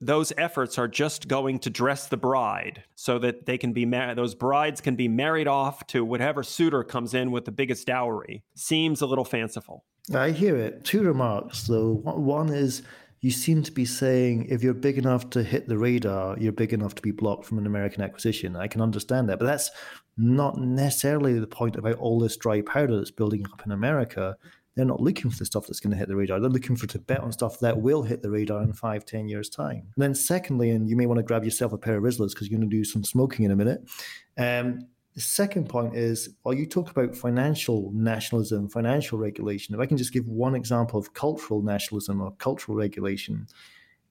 those 0.01 0.33
efforts 0.37 0.77
are 0.77 0.87
just 0.87 1.27
going 1.27 1.59
to 1.59 1.69
dress 1.69 2.07
the 2.07 2.17
bride 2.17 2.83
so 2.95 3.17
that 3.19 3.45
they 3.45 3.57
can 3.57 3.73
be 3.73 3.85
mar- 3.85 4.13
those 4.15 4.35
brides 4.35 4.81
can 4.81 4.95
be 4.95 5.07
married 5.07 5.47
off 5.47 5.85
to 5.87 6.03
whatever 6.03 6.43
suitor 6.43 6.83
comes 6.83 7.13
in 7.13 7.31
with 7.31 7.45
the 7.45 7.51
biggest 7.51 7.87
dowry 7.87 8.43
seems 8.55 9.01
a 9.01 9.05
little 9.05 9.25
fanciful. 9.25 9.85
I 10.13 10.31
hear 10.31 10.55
it. 10.55 10.83
Two 10.83 11.03
remarks 11.03 11.63
though. 11.63 11.95
One 12.03 12.49
is 12.49 12.83
you 13.21 13.31
seem 13.31 13.63
to 13.63 13.71
be 13.71 13.85
saying 13.85 14.45
if 14.49 14.61
you're 14.61 14.73
big 14.73 14.99
enough 14.99 15.31
to 15.31 15.41
hit 15.41 15.67
the 15.67 15.77
radar, 15.77 16.37
you're 16.37 16.51
big 16.51 16.73
enough 16.73 16.93
to 16.95 17.01
be 17.01 17.11
blocked 17.11 17.45
from 17.45 17.57
an 17.57 17.65
American 17.65 18.03
acquisition. 18.03 18.55
I 18.55 18.67
can 18.67 18.81
understand 18.81 19.29
that, 19.29 19.39
but 19.39 19.45
that's 19.45 19.71
not 20.17 20.57
necessarily 20.57 21.39
the 21.39 21.47
point 21.47 21.75
about 21.75 21.95
all 21.95 22.19
this 22.19 22.37
dry 22.37 22.61
powder 22.61 22.97
that's 22.97 23.11
building 23.11 23.45
up 23.51 23.65
in 23.65 23.71
America. 23.71 24.37
They're 24.75 24.85
not 24.85 25.01
looking 25.01 25.31
for 25.31 25.37
the 25.37 25.45
stuff 25.45 25.65
that's 25.65 25.79
going 25.79 25.91
to 25.91 25.97
hit 25.97 26.07
the 26.09 26.15
radar. 26.15 26.39
They're 26.39 26.49
looking 26.49 26.75
for 26.75 26.85
to 26.87 26.99
bet 26.99 27.21
on 27.21 27.31
stuff 27.31 27.59
that 27.61 27.81
will 27.81 28.03
hit 28.03 28.21
the 28.21 28.29
radar 28.29 28.61
in 28.61 28.73
five, 28.73 29.05
ten 29.05 29.27
years' 29.27 29.49
time. 29.49 29.87
And 29.95 30.03
then, 30.03 30.13
secondly, 30.13 30.69
and 30.69 30.89
you 30.89 30.97
may 30.97 31.05
want 31.05 31.17
to 31.17 31.23
grab 31.23 31.45
yourself 31.45 31.71
a 31.71 31.77
pair 31.77 31.97
of 31.97 32.03
Rizlas 32.03 32.29
because 32.29 32.49
you're 32.49 32.59
going 32.59 32.69
to 32.69 32.77
do 32.77 32.83
some 32.83 33.03
smoking 33.03 33.45
in 33.45 33.51
a 33.51 33.55
minute. 33.55 33.81
Um, 34.37 34.87
the 35.15 35.21
second 35.21 35.69
point 35.69 35.95
is 35.95 36.29
while 36.43 36.53
you 36.53 36.65
talk 36.65 36.91
about 36.91 37.15
financial 37.15 37.89
nationalism, 37.93 38.67
financial 38.67 39.17
regulation, 39.17 39.73
if 39.73 39.79
I 39.79 39.85
can 39.85 39.95
just 39.97 40.11
give 40.11 40.27
one 40.27 40.55
example 40.55 40.99
of 40.99 41.13
cultural 41.13 41.61
nationalism 41.61 42.21
or 42.21 42.31
cultural 42.33 42.77
regulation. 42.77 43.47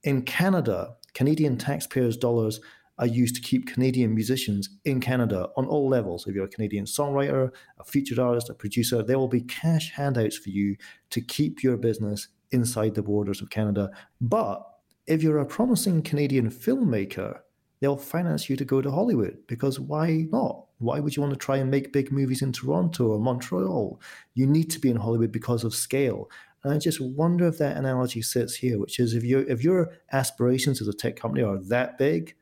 In 0.02 0.22
Canada, 0.22 0.96
Canadian 1.12 1.58
taxpayers' 1.58 2.16
dollars 2.16 2.60
are 2.98 3.06
used 3.06 3.34
to 3.34 3.42
keep 3.42 3.66
Canadian 3.66 4.14
musicians 4.14 4.70
in 4.84 5.00
Canada 5.00 5.48
on 5.56 5.66
all 5.66 5.88
levels. 5.88 6.26
If 6.26 6.34
you're 6.34 6.46
a 6.46 6.48
Canadian 6.48 6.86
songwriter, 6.86 7.50
a 7.78 7.84
featured 7.84 8.18
artist, 8.18 8.48
a 8.48 8.54
producer, 8.54 9.02
there 9.02 9.18
will 9.18 9.28
be 9.28 9.42
cash 9.42 9.90
handouts 9.92 10.38
for 10.38 10.50
you 10.50 10.76
to 11.10 11.20
keep 11.20 11.62
your 11.62 11.76
business 11.76 12.28
inside 12.50 12.94
the 12.94 13.02
borders 13.02 13.42
of 13.42 13.50
Canada. 13.50 13.90
But 14.20 14.64
if 15.06 15.22
you're 15.22 15.38
a 15.38 15.46
promising 15.46 16.02
Canadian 16.02 16.50
filmmaker, 16.50 17.40
they'll 17.80 17.96
finance 17.96 18.48
you 18.48 18.56
to 18.56 18.64
go 18.64 18.80
to 18.80 18.90
Hollywood 18.90 19.38
because 19.46 19.78
why 19.78 20.26
not? 20.30 20.64
Why 20.84 21.00
would 21.00 21.16
you 21.16 21.22
want 21.22 21.32
to 21.32 21.38
try 21.38 21.56
and 21.56 21.70
make 21.70 21.92
big 21.92 22.12
movies 22.12 22.42
in 22.42 22.52
Toronto 22.52 23.08
or 23.08 23.18
Montreal? 23.18 24.00
You 24.34 24.46
need 24.46 24.70
to 24.70 24.78
be 24.78 24.90
in 24.90 24.96
Hollywood 24.96 25.32
because 25.32 25.64
of 25.64 25.74
scale. 25.74 26.30
And 26.62 26.72
I 26.72 26.78
just 26.78 27.00
wonder 27.00 27.46
if 27.46 27.58
that 27.58 27.76
analogy 27.76 28.22
sits 28.22 28.54
here, 28.54 28.78
which 28.78 28.98
is 28.98 29.14
if 29.14 29.24
your 29.24 29.42
if 29.42 29.62
your 29.62 29.92
aspirations 30.12 30.80
as 30.80 30.88
a 30.88 30.92
tech 30.92 31.16
company 31.16 31.42
are 31.42 31.58
that 31.64 31.98
big, 31.98 32.34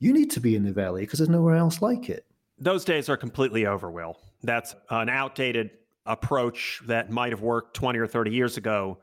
you 0.00 0.12
need 0.12 0.30
to 0.32 0.40
be 0.40 0.56
in 0.56 0.64
the 0.64 0.72
valley 0.72 1.02
because 1.02 1.18
there's 1.18 1.28
nowhere 1.28 1.56
else 1.56 1.80
like 1.80 2.08
it. 2.08 2.26
Those 2.58 2.84
days 2.84 3.08
are 3.08 3.16
completely 3.16 3.66
over, 3.66 3.90
Will. 3.90 4.18
That's 4.42 4.74
an 4.90 5.08
outdated 5.08 5.70
approach 6.06 6.82
that 6.86 7.10
might 7.10 7.30
have 7.30 7.42
worked 7.42 7.74
20 7.74 7.98
or 7.98 8.06
30 8.06 8.32
years 8.32 8.56
ago. 8.56 8.98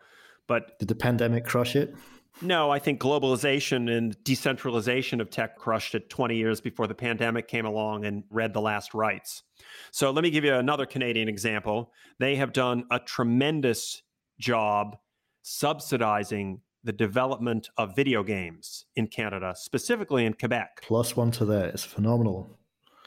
But 0.47 0.77
did 0.79 0.87
the 0.87 0.95
pandemic 0.95 1.45
crush 1.45 1.75
it? 1.75 1.95
No, 2.41 2.69
I 2.69 2.79
think 2.79 3.01
globalization 3.01 3.95
and 3.95 4.15
decentralization 4.23 5.19
of 5.19 5.29
tech 5.29 5.57
crushed 5.57 5.93
it 5.95 6.09
20 6.09 6.35
years 6.35 6.61
before 6.61 6.87
the 6.87 6.95
pandemic 6.95 7.47
came 7.47 7.65
along 7.65 8.05
and 8.05 8.23
read 8.29 8.53
the 8.53 8.61
last 8.61 8.93
rites. 8.93 9.43
So 9.91 10.11
let 10.11 10.23
me 10.23 10.29
give 10.29 10.45
you 10.45 10.53
another 10.53 10.85
Canadian 10.85 11.27
example. 11.27 11.91
They 12.19 12.35
have 12.37 12.53
done 12.53 12.85
a 12.91 12.99
tremendous 12.99 14.01
job 14.39 14.97
subsidizing 15.41 16.61
the 16.83 16.93
development 16.93 17.69
of 17.77 17.95
video 17.95 18.23
games 18.23 18.85
in 18.95 19.07
Canada, 19.07 19.53
specifically 19.55 20.25
in 20.25 20.33
Quebec. 20.33 20.81
Plus 20.83 21.15
one 21.17 21.31
to 21.31 21.45
that. 21.45 21.73
It's 21.73 21.83
phenomenal. 21.83 22.57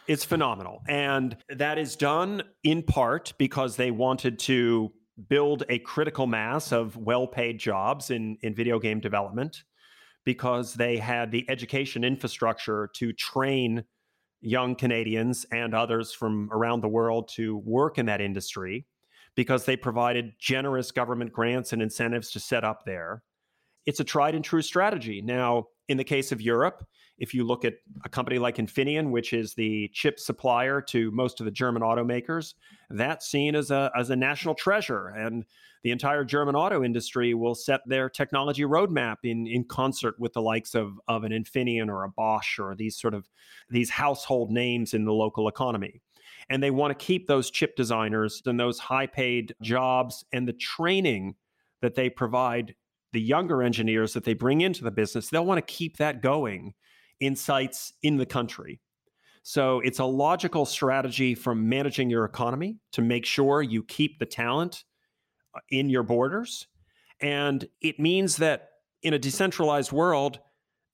It's 0.08 0.24
phenomenal. 0.24 0.82
And 0.88 1.36
that 1.48 1.78
is 1.78 1.96
done 1.96 2.42
in 2.64 2.82
part 2.82 3.32
because 3.38 3.76
they 3.76 3.90
wanted 3.90 4.38
to 4.40 4.92
build 5.28 5.64
a 5.68 5.78
critical 5.80 6.26
mass 6.26 6.72
of 6.72 6.96
well 6.96 7.26
paid 7.26 7.58
jobs 7.58 8.10
in, 8.10 8.36
in 8.42 8.54
video 8.54 8.78
game 8.78 9.00
development, 9.00 9.64
because 10.24 10.74
they 10.74 10.96
had 10.96 11.30
the 11.30 11.44
education 11.48 12.04
infrastructure 12.04 12.90
to 12.94 13.12
train 13.12 13.84
young 14.40 14.74
Canadians 14.74 15.46
and 15.52 15.74
others 15.74 16.12
from 16.12 16.50
around 16.52 16.80
the 16.80 16.88
world 16.88 17.28
to 17.34 17.58
work 17.58 17.98
in 17.98 18.06
that 18.06 18.20
industry, 18.20 18.86
because 19.34 19.64
they 19.64 19.76
provided 19.76 20.32
generous 20.38 20.90
government 20.90 21.32
grants 21.32 21.72
and 21.72 21.82
incentives 21.82 22.30
to 22.30 22.40
set 22.40 22.64
up 22.64 22.84
there. 22.84 23.22
It's 23.86 24.00
a 24.00 24.04
tried 24.04 24.34
and 24.34 24.44
true 24.44 24.62
strategy. 24.62 25.22
Now, 25.22 25.66
in 25.88 25.96
the 25.96 26.04
case 26.04 26.32
of 26.32 26.40
Europe, 26.40 26.86
if 27.18 27.34
you 27.34 27.44
look 27.44 27.64
at 27.64 27.74
a 28.04 28.08
company 28.08 28.38
like 28.38 28.56
Infineon, 28.56 29.10
which 29.10 29.32
is 29.32 29.54
the 29.54 29.88
chip 29.92 30.18
supplier 30.18 30.80
to 30.80 31.10
most 31.12 31.40
of 31.40 31.44
the 31.44 31.50
German 31.50 31.82
automakers, 31.82 32.54
that's 32.90 33.28
seen 33.28 33.54
as 33.54 33.70
a, 33.70 33.90
as 33.96 34.10
a 34.10 34.16
national 34.16 34.54
treasure. 34.54 35.08
And 35.08 35.44
the 35.82 35.90
entire 35.90 36.24
German 36.24 36.54
auto 36.54 36.82
industry 36.82 37.34
will 37.34 37.54
set 37.54 37.80
their 37.86 38.08
technology 38.08 38.62
roadmap 38.62 39.18
in, 39.24 39.46
in 39.46 39.64
concert 39.64 40.14
with 40.18 40.32
the 40.32 40.42
likes 40.42 40.74
of, 40.74 40.98
of 41.08 41.24
an 41.24 41.32
Infineon 41.32 41.88
or 41.88 42.04
a 42.04 42.08
Bosch 42.08 42.58
or 42.58 42.74
these 42.74 42.96
sort 42.98 43.14
of 43.14 43.28
these 43.68 43.90
household 43.90 44.50
names 44.50 44.94
in 44.94 45.04
the 45.04 45.12
local 45.12 45.48
economy. 45.48 46.00
And 46.48 46.62
they 46.62 46.70
want 46.70 46.96
to 46.96 47.04
keep 47.04 47.26
those 47.26 47.50
chip 47.50 47.76
designers 47.76 48.42
and 48.46 48.58
those 48.58 48.78
high 48.78 49.06
paid 49.06 49.54
jobs 49.62 50.24
and 50.32 50.46
the 50.46 50.52
training 50.52 51.34
that 51.82 51.94
they 51.94 52.10
provide 52.10 52.74
the 53.12 53.20
younger 53.20 53.62
engineers 53.62 54.12
that 54.14 54.24
they 54.24 54.34
bring 54.34 54.60
into 54.60 54.84
the 54.84 54.90
business, 54.90 55.28
they'll 55.28 55.44
want 55.44 55.58
to 55.58 55.72
keep 55.72 55.96
that 55.98 56.22
going 56.22 56.74
in 57.20 57.36
sites 57.36 57.92
in 58.02 58.16
the 58.16 58.26
country. 58.26 58.80
So 59.42 59.80
it's 59.80 59.98
a 59.98 60.04
logical 60.04 60.64
strategy 60.64 61.34
from 61.34 61.68
managing 61.68 62.10
your 62.10 62.24
economy 62.24 62.78
to 62.92 63.02
make 63.02 63.26
sure 63.26 63.62
you 63.62 63.82
keep 63.82 64.18
the 64.18 64.26
talent 64.26 64.84
uh, 65.54 65.60
in 65.70 65.88
your 65.88 66.04
borders. 66.04 66.68
And 67.20 67.66
it 67.80 67.98
means 67.98 68.36
that 68.38 68.68
in 69.02 69.14
a 69.14 69.18
decentralized 69.18 69.92
world, 69.92 70.38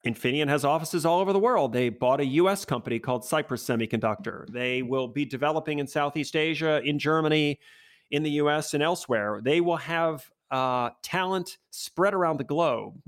Infineon 0.07 0.49
has 0.49 0.65
offices 0.65 1.05
all 1.05 1.21
over 1.21 1.33
the 1.33 1.39
world. 1.39 1.73
They 1.73 1.89
bought 1.89 2.21
a 2.21 2.27
US 2.27 2.65
company 2.65 2.99
called 2.99 3.25
Cypress 3.25 3.65
Semiconductor. 3.65 4.51
They 4.51 4.83
will 4.83 5.09
be 5.09 5.25
developing 5.25 5.79
in 5.79 5.87
Southeast 5.87 6.37
Asia, 6.37 6.81
in 6.85 6.99
Germany, 6.99 7.59
in 8.11 8.23
the 8.23 8.31
US, 8.33 8.75
and 8.75 8.83
elsewhere. 8.83 9.41
They 9.43 9.61
will 9.61 9.77
have 9.77 10.31
uh, 10.51 10.91
talent 11.03 11.59
spread 11.71 12.15
around 12.15 12.39
the 12.39 12.45
globe, 12.45 13.01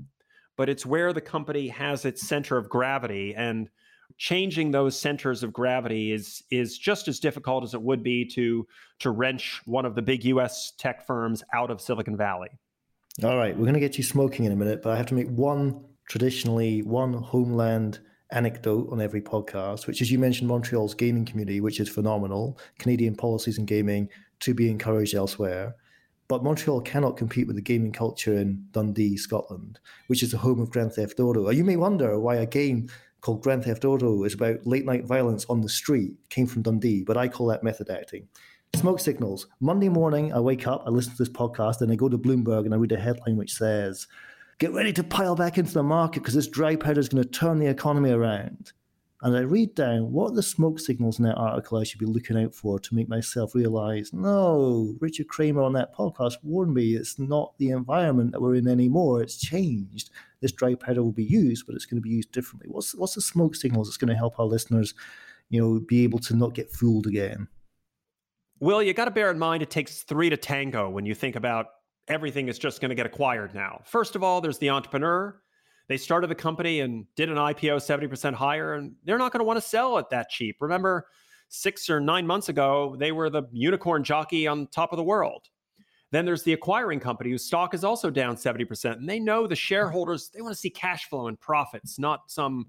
but 0.57 0.69
it's 0.69 0.85
where 0.85 1.13
the 1.13 1.21
company 1.21 1.67
has 1.69 2.05
its 2.05 2.27
center 2.27 2.57
of 2.57 2.69
gravity. 2.69 3.35
And 3.35 3.69
changing 4.17 4.71
those 4.71 4.99
centers 4.99 5.41
of 5.41 5.51
gravity 5.51 6.11
is 6.11 6.43
is 6.51 6.77
just 6.77 7.07
as 7.07 7.19
difficult 7.19 7.63
as 7.63 7.73
it 7.73 7.81
would 7.81 8.03
be 8.03 8.25
to 8.25 8.67
to 8.99 9.11
wrench 9.11 9.61
one 9.65 9.85
of 9.85 9.95
the 9.95 10.01
big 10.01 10.25
US 10.25 10.73
tech 10.77 11.05
firms 11.05 11.43
out 11.53 11.71
of 11.71 11.81
Silicon 11.81 12.17
Valley. 12.17 12.49
All 13.23 13.37
right, 13.37 13.55
we're 13.55 13.63
going 13.63 13.73
to 13.73 13.79
get 13.79 13.97
you 13.97 14.03
smoking 14.03 14.45
in 14.45 14.51
a 14.51 14.55
minute, 14.55 14.81
but 14.81 14.93
I 14.93 14.97
have 14.97 15.07
to 15.07 15.15
make 15.15 15.27
one 15.27 15.83
traditionally 16.07 16.81
one 16.83 17.13
homeland 17.13 17.99
anecdote 18.31 18.87
on 18.91 19.01
every 19.01 19.21
podcast, 19.21 19.87
which 19.87 20.01
is 20.01 20.11
you 20.11 20.17
mentioned 20.17 20.47
Montreal's 20.47 20.93
gaming 20.93 21.25
community, 21.25 21.59
which 21.59 21.79
is 21.79 21.89
phenomenal. 21.89 22.57
Canadian 22.79 23.15
policies 23.15 23.57
in 23.57 23.65
gaming 23.65 24.07
to 24.39 24.53
be 24.53 24.69
encouraged 24.69 25.13
elsewhere. 25.13 25.75
But 26.31 26.45
Montreal 26.45 26.79
cannot 26.79 27.17
compete 27.17 27.45
with 27.45 27.57
the 27.57 27.61
gaming 27.61 27.91
culture 27.91 28.37
in 28.37 28.65
Dundee, 28.71 29.17
Scotland, 29.17 29.81
which 30.07 30.23
is 30.23 30.31
the 30.31 30.37
home 30.37 30.61
of 30.61 30.69
Grand 30.71 30.93
Theft 30.93 31.19
Auto. 31.19 31.49
You 31.49 31.65
may 31.65 31.75
wonder 31.75 32.17
why 32.21 32.35
a 32.35 32.45
game 32.45 32.87
called 33.19 33.43
Grand 33.43 33.65
Theft 33.65 33.83
Auto 33.83 34.23
is 34.23 34.35
about 34.35 34.65
late 34.65 34.85
night 34.85 35.03
violence 35.03 35.45
on 35.49 35.59
the 35.59 35.67
street 35.67 36.13
came 36.29 36.47
from 36.47 36.61
Dundee, 36.61 37.03
but 37.03 37.17
I 37.17 37.27
call 37.27 37.47
that 37.47 37.63
method 37.63 37.89
acting. 37.89 38.29
Smoke 38.77 39.01
signals. 39.01 39.47
Monday 39.59 39.89
morning, 39.89 40.31
I 40.31 40.39
wake 40.39 40.67
up, 40.67 40.83
I 40.87 40.89
listen 40.89 41.11
to 41.11 41.17
this 41.17 41.27
podcast, 41.27 41.81
and 41.81 41.91
I 41.91 41.95
go 41.95 42.07
to 42.07 42.17
Bloomberg 42.17 42.63
and 42.63 42.73
I 42.73 42.77
read 42.77 42.93
a 42.93 42.97
headline 42.97 43.35
which 43.35 43.53
says, 43.53 44.07
Get 44.57 44.71
ready 44.71 44.93
to 44.93 45.03
pile 45.03 45.35
back 45.35 45.57
into 45.57 45.73
the 45.73 45.83
market 45.83 46.21
because 46.21 46.35
this 46.35 46.47
dry 46.47 46.77
powder 46.77 47.01
is 47.01 47.09
going 47.09 47.23
to 47.23 47.29
turn 47.29 47.59
the 47.59 47.67
economy 47.67 48.11
around 48.11 48.71
and 49.23 49.37
I 49.37 49.41
read 49.41 49.75
down 49.75 50.11
what 50.11 50.33
the 50.33 50.41
smoke 50.41 50.79
signals 50.79 51.19
in 51.19 51.25
that 51.25 51.35
article 51.35 51.77
I 51.77 51.83
should 51.83 51.99
be 51.99 52.07
looking 52.07 52.41
out 52.41 52.55
for 52.55 52.79
to 52.79 52.95
make 52.95 53.07
myself 53.07 53.53
realize 53.53 54.11
no, 54.13 54.95
Richard 54.99 55.27
Kramer 55.27 55.61
on 55.61 55.73
that 55.73 55.95
podcast 55.95 56.37
warned 56.41 56.73
me 56.73 56.95
it's 56.95 57.19
not 57.19 57.53
the 57.59 57.69
environment 57.69 58.31
that 58.31 58.41
we're 58.41 58.55
in 58.55 58.67
anymore. 58.67 59.21
It's 59.21 59.39
changed. 59.39 60.09
This 60.41 60.51
dry 60.51 60.73
powder 60.73 61.03
will 61.03 61.11
be 61.11 61.23
used, 61.23 61.67
but 61.67 61.75
it's 61.75 61.85
going 61.85 62.01
to 62.01 62.07
be 62.07 62.09
used 62.09 62.31
differently. 62.31 62.67
What's 62.71 62.95
what's 62.95 63.13
the 63.13 63.21
smoke 63.21 63.55
signals 63.55 63.87
that's 63.87 63.97
going 63.97 64.09
to 64.09 64.15
help 64.15 64.39
our 64.39 64.45
listeners, 64.45 64.95
you 65.49 65.61
know, 65.61 65.79
be 65.79 66.03
able 66.03 66.19
to 66.19 66.35
not 66.35 66.55
get 66.55 66.71
fooled 66.71 67.05
again? 67.05 67.47
Well, 68.59 68.81
you 68.81 68.93
got 68.93 69.05
to 69.05 69.11
bear 69.11 69.29
in 69.29 69.37
mind 69.37 69.61
it 69.61 69.69
takes 69.69 70.01
three 70.01 70.31
to 70.31 70.37
tango 70.37 70.89
when 70.89 71.05
you 71.05 71.13
think 71.13 71.35
about 71.35 71.67
everything 72.07 72.47
is 72.47 72.57
just 72.57 72.81
going 72.81 72.89
to 72.89 72.95
get 72.95 73.05
acquired 73.05 73.53
now. 73.53 73.81
First 73.85 74.15
of 74.15 74.23
all, 74.23 74.41
there's 74.41 74.57
the 74.57 74.71
entrepreneur 74.71 75.39
they 75.87 75.97
started 75.97 76.27
the 76.27 76.35
company 76.35 76.79
and 76.81 77.05
did 77.15 77.29
an 77.29 77.37
IPO 77.37 77.77
70% 77.77 78.33
higher, 78.33 78.73
and 78.73 78.93
they're 79.03 79.17
not 79.17 79.31
going 79.31 79.39
to 79.39 79.45
want 79.45 79.57
to 79.57 79.67
sell 79.67 79.97
it 79.97 80.09
that 80.09 80.29
cheap. 80.29 80.57
Remember, 80.59 81.07
six 81.49 81.89
or 81.89 81.99
nine 81.99 82.25
months 82.25 82.49
ago, 82.49 82.95
they 82.97 83.11
were 83.11 83.29
the 83.29 83.43
unicorn 83.51 84.03
jockey 84.03 84.47
on 84.47 84.67
top 84.67 84.93
of 84.93 84.97
the 84.97 85.03
world. 85.03 85.49
Then 86.11 86.25
there's 86.25 86.43
the 86.43 86.53
acquiring 86.53 86.99
company 86.99 87.31
whose 87.31 87.45
stock 87.45 87.73
is 87.73 87.83
also 87.83 88.09
down 88.09 88.35
70%. 88.35 88.93
And 88.93 89.07
they 89.07 89.19
know 89.19 89.47
the 89.47 89.55
shareholders, 89.55 90.29
they 90.29 90.41
want 90.41 90.53
to 90.53 90.59
see 90.59 90.69
cash 90.69 91.05
flow 91.05 91.27
and 91.27 91.39
profits, 91.39 91.97
not 91.97 92.29
some 92.29 92.67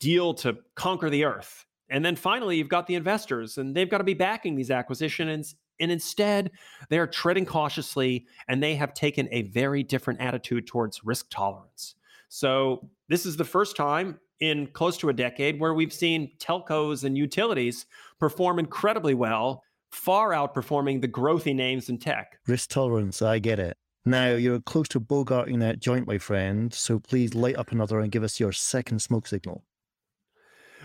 deal 0.00 0.34
to 0.34 0.58
conquer 0.74 1.08
the 1.08 1.24
earth. 1.24 1.64
And 1.90 2.04
then 2.04 2.16
finally, 2.16 2.56
you've 2.56 2.68
got 2.68 2.86
the 2.86 2.94
investors, 2.94 3.58
and 3.58 3.74
they've 3.74 3.90
got 3.90 3.98
to 3.98 4.04
be 4.04 4.14
backing 4.14 4.54
these 4.54 4.70
acquisitions. 4.70 5.54
And 5.80 5.90
instead, 5.90 6.50
they 6.88 6.98
are 6.98 7.06
treading 7.06 7.46
cautiously, 7.46 8.26
and 8.48 8.62
they 8.62 8.74
have 8.74 8.94
taken 8.94 9.28
a 9.32 9.42
very 9.42 9.82
different 9.82 10.20
attitude 10.20 10.66
towards 10.66 11.04
risk 11.04 11.26
tolerance. 11.30 11.94
So 12.28 12.88
this 13.08 13.26
is 13.26 13.36
the 13.36 13.44
first 13.44 13.76
time 13.76 14.18
in 14.40 14.66
close 14.68 14.96
to 14.98 15.08
a 15.08 15.12
decade 15.12 15.60
where 15.60 15.74
we've 15.74 15.92
seen 15.92 16.32
telcos 16.38 17.04
and 17.04 17.16
utilities 17.16 17.86
perform 18.18 18.58
incredibly 18.58 19.14
well, 19.14 19.62
far 19.90 20.30
outperforming 20.30 21.00
the 21.00 21.08
growthy 21.08 21.54
names 21.54 21.88
in 21.88 21.98
tech. 21.98 22.38
Risk 22.46 22.70
tolerance, 22.70 23.22
I 23.22 23.38
get 23.38 23.58
it. 23.58 23.76
Now, 24.06 24.32
you're 24.32 24.60
close 24.60 24.88
to 24.88 25.00
bogarting 25.00 25.60
that 25.60 25.80
joint, 25.80 26.06
my 26.06 26.18
friend, 26.18 26.74
so 26.74 26.98
please 26.98 27.34
light 27.34 27.56
up 27.56 27.72
another 27.72 28.00
and 28.00 28.12
give 28.12 28.22
us 28.22 28.38
your 28.38 28.52
second 28.52 29.00
smoke 29.00 29.26
signal. 29.26 29.64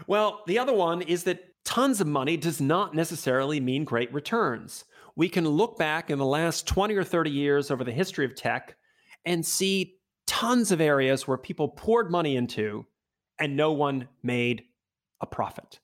Well, 0.07 0.43
the 0.47 0.57
other 0.57 0.73
one 0.73 1.01
is 1.01 1.23
that 1.25 1.43
tons 1.65 1.99
of 1.99 2.07
money 2.07 2.37
does 2.37 2.61
not 2.61 2.95
necessarily 2.95 3.59
mean 3.59 3.83
great 3.83 4.13
returns. 4.13 4.85
We 5.17 5.27
can 5.27 5.45
look 5.45 5.77
back 5.77 6.09
in 6.09 6.17
the 6.17 6.25
last 6.25 6.65
20 6.65 6.95
or 6.95 7.03
30 7.03 7.29
years 7.29 7.69
over 7.69 7.83
the 7.83 7.91
history 7.91 8.23
of 8.23 8.35
tech 8.35 8.77
and 9.25 9.45
see 9.45 9.98
tons 10.29 10.71
of 10.71 10.79
areas 10.79 11.27
where 11.27 11.39
people 11.39 11.69
poured 11.69 12.11
money 12.11 12.35
into 12.35 12.85
and 13.39 13.57
no 13.57 13.71
one 13.71 14.07
made 14.21 14.63
a 15.21 15.25
profit. 15.25 15.79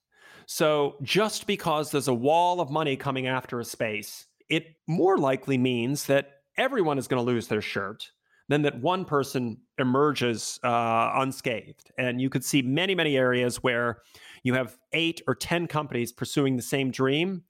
So 0.46 0.98
just 1.02 1.48
because 1.48 1.90
there's 1.90 2.08
a 2.08 2.14
wall 2.14 2.62
of 2.62 2.70
money 2.70 2.96
coming 2.96 3.26
after 3.26 3.60
a 3.60 3.66
space, 3.66 4.28
it 4.48 4.76
more 4.86 5.18
likely 5.18 5.58
means 5.58 6.06
that 6.06 6.42
everyone 6.58 7.00
is 7.00 7.08
going 7.08 7.20
to 7.20 7.26
lose 7.26 7.48
their 7.48 7.62
shirt 7.62 8.12
than 8.48 8.62
that 8.62 8.80
one 8.80 9.04
person 9.04 9.58
emerges 9.80 10.60
uh, 10.64 11.14
unscathed. 11.16 11.92
And 11.98 12.22
you 12.22 12.30
could 12.30 12.46
see 12.46 12.62
many, 12.62 12.94
many 12.94 13.18
areas 13.18 13.64
where 13.64 14.02
you 14.44 14.54
have 14.54 14.78
eight 14.94 15.24
or 15.28 15.34
10 15.34 15.66
companies 15.66 16.12
pursuing 16.12 16.56
the 16.56 16.62
same 16.62 16.92
dream, 16.92 17.42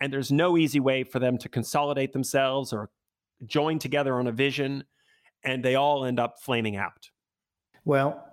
and 0.00 0.10
there's 0.10 0.32
no 0.32 0.56
easy 0.56 0.80
way 0.80 1.04
for 1.04 1.18
them 1.18 1.36
to 1.36 1.48
consolidate 1.50 2.14
themselves 2.14 2.72
or 2.72 2.88
join 3.44 3.78
together 3.78 4.14
on 4.14 4.26
a 4.26 4.32
vision 4.32 4.84
and 5.44 5.64
they 5.64 5.74
all 5.74 6.04
end 6.04 6.18
up 6.20 6.40
flaming 6.40 6.76
out. 6.76 7.10
Well, 7.84 8.24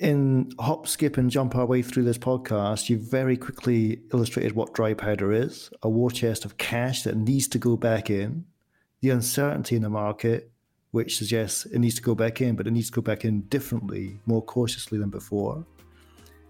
in 0.00 0.52
hop, 0.58 0.86
skip, 0.86 1.16
and 1.16 1.30
jump 1.30 1.56
our 1.56 1.66
way 1.66 1.82
through 1.82 2.04
this 2.04 2.18
podcast, 2.18 2.88
you 2.88 2.98
very 2.98 3.36
quickly 3.36 4.00
illustrated 4.12 4.52
what 4.52 4.72
dry 4.72 4.94
powder 4.94 5.32
is 5.32 5.70
a 5.82 5.88
war 5.88 6.10
chest 6.10 6.44
of 6.44 6.56
cash 6.56 7.02
that 7.02 7.16
needs 7.16 7.48
to 7.48 7.58
go 7.58 7.76
back 7.76 8.10
in, 8.10 8.44
the 9.00 9.10
uncertainty 9.10 9.76
in 9.76 9.82
the 9.82 9.90
market, 9.90 10.50
which 10.92 11.18
suggests 11.18 11.66
it 11.66 11.78
needs 11.78 11.96
to 11.96 12.02
go 12.02 12.14
back 12.14 12.40
in, 12.40 12.56
but 12.56 12.66
it 12.66 12.70
needs 12.70 12.88
to 12.88 12.94
go 12.94 13.02
back 13.02 13.24
in 13.24 13.42
differently, 13.42 14.18
more 14.26 14.42
cautiously 14.42 14.98
than 14.98 15.10
before. 15.10 15.64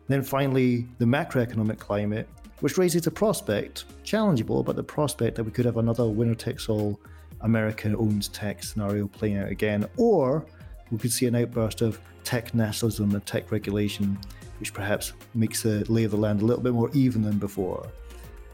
Then 0.06 0.22
finally, 0.22 0.86
the 0.98 1.04
macroeconomic 1.04 1.78
climate, 1.78 2.28
which 2.60 2.78
raises 2.78 3.06
a 3.06 3.10
prospect, 3.10 3.84
challengeable, 4.04 4.64
but 4.64 4.76
the 4.76 4.82
prospect 4.82 5.36
that 5.36 5.44
we 5.44 5.50
could 5.50 5.64
have 5.64 5.76
another 5.76 6.06
winner 6.06 6.34
takes 6.34 6.68
all 6.68 7.00
American 7.42 7.94
owned 7.96 8.32
tech 8.32 8.62
scenario 8.62 9.06
playing 9.06 9.38
out 9.38 9.48
again, 9.48 9.86
or 9.96 10.44
we 10.90 10.98
could 10.98 11.12
see 11.12 11.26
an 11.26 11.34
outburst 11.34 11.82
of 11.82 12.00
tech 12.24 12.54
nationalism 12.54 13.14
and 13.14 13.24
tech 13.24 13.50
regulation, 13.52 14.18
which 14.60 14.74
perhaps 14.74 15.12
makes 15.34 15.62
the 15.62 15.84
lay 15.90 16.04
of 16.04 16.10
the 16.10 16.16
land 16.16 16.42
a 16.42 16.44
little 16.44 16.62
bit 16.62 16.72
more 16.72 16.90
even 16.92 17.22
than 17.22 17.38
before. 17.38 17.88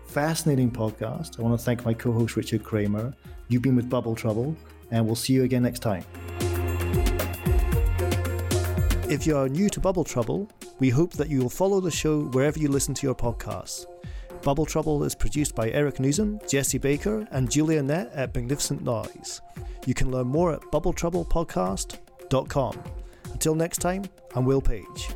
Fascinating 0.07 0.71
podcast. 0.71 1.39
I 1.39 1.43
want 1.43 1.59
to 1.59 1.65
thank 1.65 1.85
my 1.85 1.95
co 1.95 2.13
host, 2.13 2.37
Richard 2.37 2.63
Kramer. 2.63 3.13
You've 3.49 3.63
been 3.63 3.77
with 3.77 3.89
Bubble 3.89 4.15
Trouble, 4.15 4.57
and 4.91 5.05
we'll 5.05 5.17
see 5.17 5.33
you 5.33 5.45
again 5.45 5.63
next 5.63 5.81
time. 5.81 6.05
If 9.09 9.27
you 9.27 9.37
are 9.37 9.49
new 9.49 9.69
to 9.71 9.81
Bubble 9.81 10.05
Trouble, 10.05 10.49
we 10.79 10.89
hope 10.89 11.13
that 11.13 11.29
you 11.29 11.41
will 11.41 11.51
follow 11.51 11.81
the 11.81 11.91
show 11.91 12.23
wherever 12.27 12.59
you 12.59 12.69
listen 12.69 12.95
to 12.95 13.07
your 13.07 13.15
podcasts. 13.15 13.87
Bubble 14.45 14.67
Trouble 14.67 15.03
is 15.05 15.15
produced 15.15 15.55
by 15.55 15.71
Eric 15.71 15.95
Nuzum, 15.95 16.39
Jesse 16.47 16.77
Baker, 16.77 17.27
and 17.31 17.51
Julia 17.51 17.83
Nett 17.83 18.11
at 18.15 18.35
Magnificent 18.35 18.85
Noise. 18.85 19.41
You 19.87 19.95
can 19.95 20.11
learn 20.11 20.27
more 20.27 20.53
at 20.53 20.61
bubbletroublepodcast.com. 20.71 22.85
Until 23.33 23.55
next 23.55 23.79
time, 23.79 24.05
I'm 24.35 24.45
Will 24.45 24.61
Page. 24.61 25.09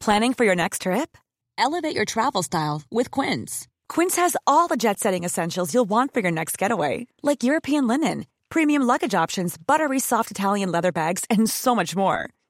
Planning 0.00 0.34
for 0.34 0.44
your 0.44 0.56
next 0.56 0.82
trip? 0.82 1.16
Elevate 1.56 1.94
your 1.94 2.06
travel 2.06 2.42
style 2.42 2.82
with 2.90 3.12
Quince. 3.12 3.68
Quince 3.88 4.16
has 4.16 4.36
all 4.46 4.66
the 4.66 4.76
jet 4.76 4.98
setting 4.98 5.24
essentials 5.24 5.72
you'll 5.72 5.84
want 5.84 6.12
for 6.12 6.20
your 6.20 6.32
next 6.32 6.58
getaway, 6.58 7.06
like 7.22 7.44
European 7.44 7.86
linen, 7.86 8.26
premium 8.48 8.82
luggage 8.82 9.14
options, 9.14 9.56
buttery 9.56 10.00
soft 10.00 10.32
Italian 10.32 10.72
leather 10.72 10.90
bags, 10.90 11.24
and 11.30 11.48
so 11.48 11.74
much 11.74 11.94
more. 11.94 12.30